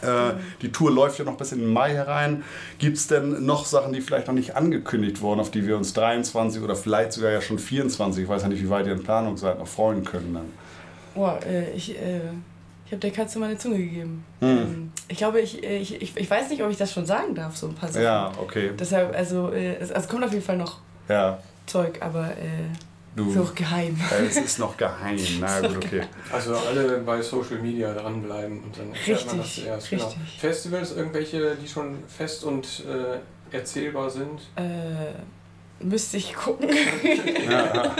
Äh, 0.03 0.35
die 0.61 0.73
Tour 0.73 0.91
läuft 0.91 1.19
ja 1.19 1.25
noch 1.25 1.37
bis 1.37 1.53
in 1.53 1.61
den 1.61 1.73
Mai 1.73 1.93
herein. 1.93 2.45
Gibt 2.79 2.97
es 2.97 3.07
denn 3.07 3.45
noch 3.45 3.65
Sachen, 3.65 3.93
die 3.93 4.01
vielleicht 4.01 4.27
noch 4.27 4.35
nicht 4.35 4.57
angekündigt 4.57 5.21
wurden, 5.21 5.41
auf 5.41 5.51
die 5.51 5.67
wir 5.67 5.77
uns 5.77 5.93
23 5.93 6.63
oder 6.63 6.77
vielleicht 6.77 7.13
sogar 7.13 7.31
ja 7.31 7.41
schon 7.41 7.59
24, 7.59 8.25
ich 8.25 8.29
weiß 8.29 8.43
ja 8.43 8.49
nicht, 8.49 8.63
wie 8.63 8.71
weit 8.71 8.87
ihr 8.87 8.93
in 8.93 9.03
Planung 9.03 9.37
seid, 9.37 9.59
noch 9.59 9.69
freuen 9.69 10.05
können? 10.05 10.35
Dann? 10.35 10.45
Boah, 11.15 11.39
äh, 11.47 11.71
ich, 11.73 11.97
äh, 11.97 12.21
ich 12.87 12.93
habe 12.93 13.01
der 13.01 13.11
Katze 13.11 13.39
meine 13.39 13.57
Zunge 13.59 13.79
gegeben. 13.79 14.25
Hm. 14.41 14.49
Ähm, 14.49 14.93
ich 15.09 15.19
glaube, 15.19 15.41
ich, 15.41 15.63
äh, 15.63 15.79
ich, 15.79 16.01
ich, 16.01 16.17
ich 16.17 16.31
weiß 16.31 16.51
nicht, 16.51 16.63
ob 16.63 16.71
ich 16.71 16.77
das 16.77 16.93
schon 16.93 17.07
sagen 17.07 17.35
darf, 17.35 17.57
so 17.57 17.69
ein 17.69 17.75
paar 17.75 17.89
Sachen. 17.89 18.05
Ja, 18.05 18.33
okay. 18.41 18.71
Deshalb, 18.79 19.15
also, 19.15 19.51
äh, 19.51 19.77
es, 19.77 19.93
also 19.93 20.09
kommt 20.09 20.25
auf 20.25 20.33
jeden 20.33 20.45
Fall 20.45 20.57
noch 20.57 20.81
Ja, 21.09 21.39
Zeug, 21.67 21.99
aber 22.01 22.31
äh, 22.33 22.69
du. 23.17 23.31
ist 23.31 23.39
auch 23.39 23.55
geheim. 23.55 23.99
Äh, 24.11 24.25
es 24.27 24.37
ist 24.37 24.59
noch 24.59 24.77
geheim. 24.77 25.17
Na 25.41 25.61
gut, 25.61 25.77
okay. 25.77 26.03
Also 26.33 26.57
alle 26.57 26.99
bei 26.99 27.21
Social 27.23 27.59
Media 27.59 27.93
dranbleiben 27.95 28.63
und 28.65 28.79
dann 28.79 28.91
erfährt 28.91 29.27
man 29.27 29.39
das 29.39 29.47
Richtig, 29.47 29.65
zuerst. 29.65 29.93
richtig. 29.93 30.15
Genau. 30.15 30.27
Festivals, 30.41 30.93
irgendwelche, 30.97 31.57
die 31.57 31.69
schon 31.69 31.99
fest 32.07 32.45
und 32.45 32.85
äh, 32.87 33.55
erzählbar 33.55 34.11
sind? 34.11 34.41
Äh, 34.57 35.13
müsste 35.85 36.17
ich 36.17 36.35
gucken. 36.35 36.69
Ja, 37.51 37.95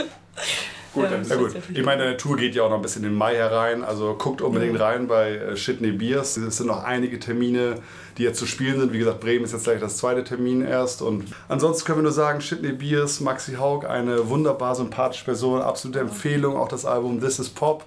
Gut, 0.93 1.03
Ja, 1.05 1.09
dann 1.09 1.23
Ja 1.27 1.35
gut, 1.35 1.55
ich 1.73 1.83
meine, 1.85 2.03
deine 2.03 2.17
Tour 2.17 2.37
geht 2.37 2.53
ja 2.55 2.63
auch 2.63 2.69
noch 2.69 2.75
ein 2.77 2.81
bisschen 2.83 3.03
in 3.03 3.09
den 3.11 3.17
Mai 3.17 3.35
herein, 3.35 3.83
also 3.83 4.13
guckt 4.15 4.41
unbedingt 4.41 4.77
Ja. 4.77 4.85
rein 4.85 5.07
bei 5.07 5.31
äh, 5.31 5.55
Shitney 5.57 5.91
Beers. 5.91 6.37
Es 6.37 6.57
sind 6.57 6.67
noch 6.67 6.83
einige 6.83 7.19
Termine, 7.19 7.77
die 8.17 8.23
jetzt 8.23 8.37
zu 8.39 8.45
spielen 8.45 8.79
sind. 8.79 8.93
Wie 8.93 8.99
gesagt, 8.99 9.19
Bremen 9.19 9.43
ist 9.45 9.53
jetzt 9.53 9.63
gleich 9.63 9.79
das 9.79 9.97
zweite 9.97 10.23
Termin 10.23 10.63
erst. 10.65 11.01
Und 11.01 11.25
ansonsten 11.49 11.85
können 11.85 11.99
wir 11.99 12.03
nur 12.03 12.11
sagen, 12.11 12.41
Shitney 12.41 12.73
Beers, 12.73 13.19
Maxi 13.21 13.53
Haug, 13.55 13.85
eine 13.89 14.29
wunderbar 14.29 14.75
sympathische 14.75 15.25
Person, 15.25 15.61
absolute 15.61 15.99
Empfehlung. 15.99 16.55
Auch 16.57 16.67
das 16.67 16.85
Album 16.85 17.19
This 17.19 17.39
is 17.39 17.49
Pop. 17.49 17.85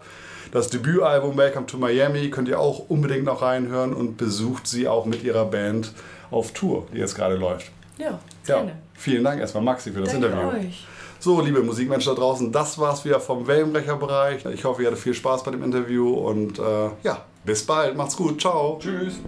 Das 0.52 0.68
Debütalbum 0.70 1.36
Welcome 1.36 1.66
to 1.66 1.76
Miami 1.76 2.30
könnt 2.30 2.48
ihr 2.48 2.58
auch 2.58 2.88
unbedingt 2.88 3.24
noch 3.24 3.42
reinhören 3.42 3.92
und 3.92 4.16
besucht 4.16 4.66
sie 4.66 4.88
auch 4.88 5.04
mit 5.06 5.22
ihrer 5.22 5.44
Band 5.44 5.92
auf 6.30 6.52
Tour, 6.52 6.86
die 6.92 6.98
jetzt 6.98 7.14
gerade 7.14 7.36
läuft. 7.36 7.70
Ja, 7.98 8.18
Ja, 8.46 8.56
gerne. 8.56 8.72
vielen 8.94 9.22
Dank 9.24 9.40
erstmal 9.40 9.62
Maxi 9.64 9.90
für 9.92 10.00
das 10.00 10.10
Danke 10.12 10.26
Interview. 10.28 10.48
euch. 10.48 10.86
So, 11.18 11.40
liebe 11.40 11.62
Musikmenschen 11.62 12.14
da 12.14 12.20
draußen, 12.20 12.52
das 12.52 12.78
war's 12.78 13.04
wieder 13.04 13.20
vom 13.20 13.46
Wellenbrecherbereich. 13.46 14.44
Ich 14.46 14.64
hoffe, 14.64 14.82
ihr 14.82 14.88
hattet 14.88 15.00
viel 15.00 15.14
Spaß 15.14 15.44
bei 15.44 15.50
dem 15.50 15.62
Interview 15.62 16.12
und 16.12 16.58
äh, 16.58 16.90
ja, 17.02 17.24
bis 17.44 17.64
bald. 17.64 17.96
Macht's 17.96 18.16
gut. 18.16 18.40
Ciao. 18.40 18.78
Tschüss. 18.80 19.20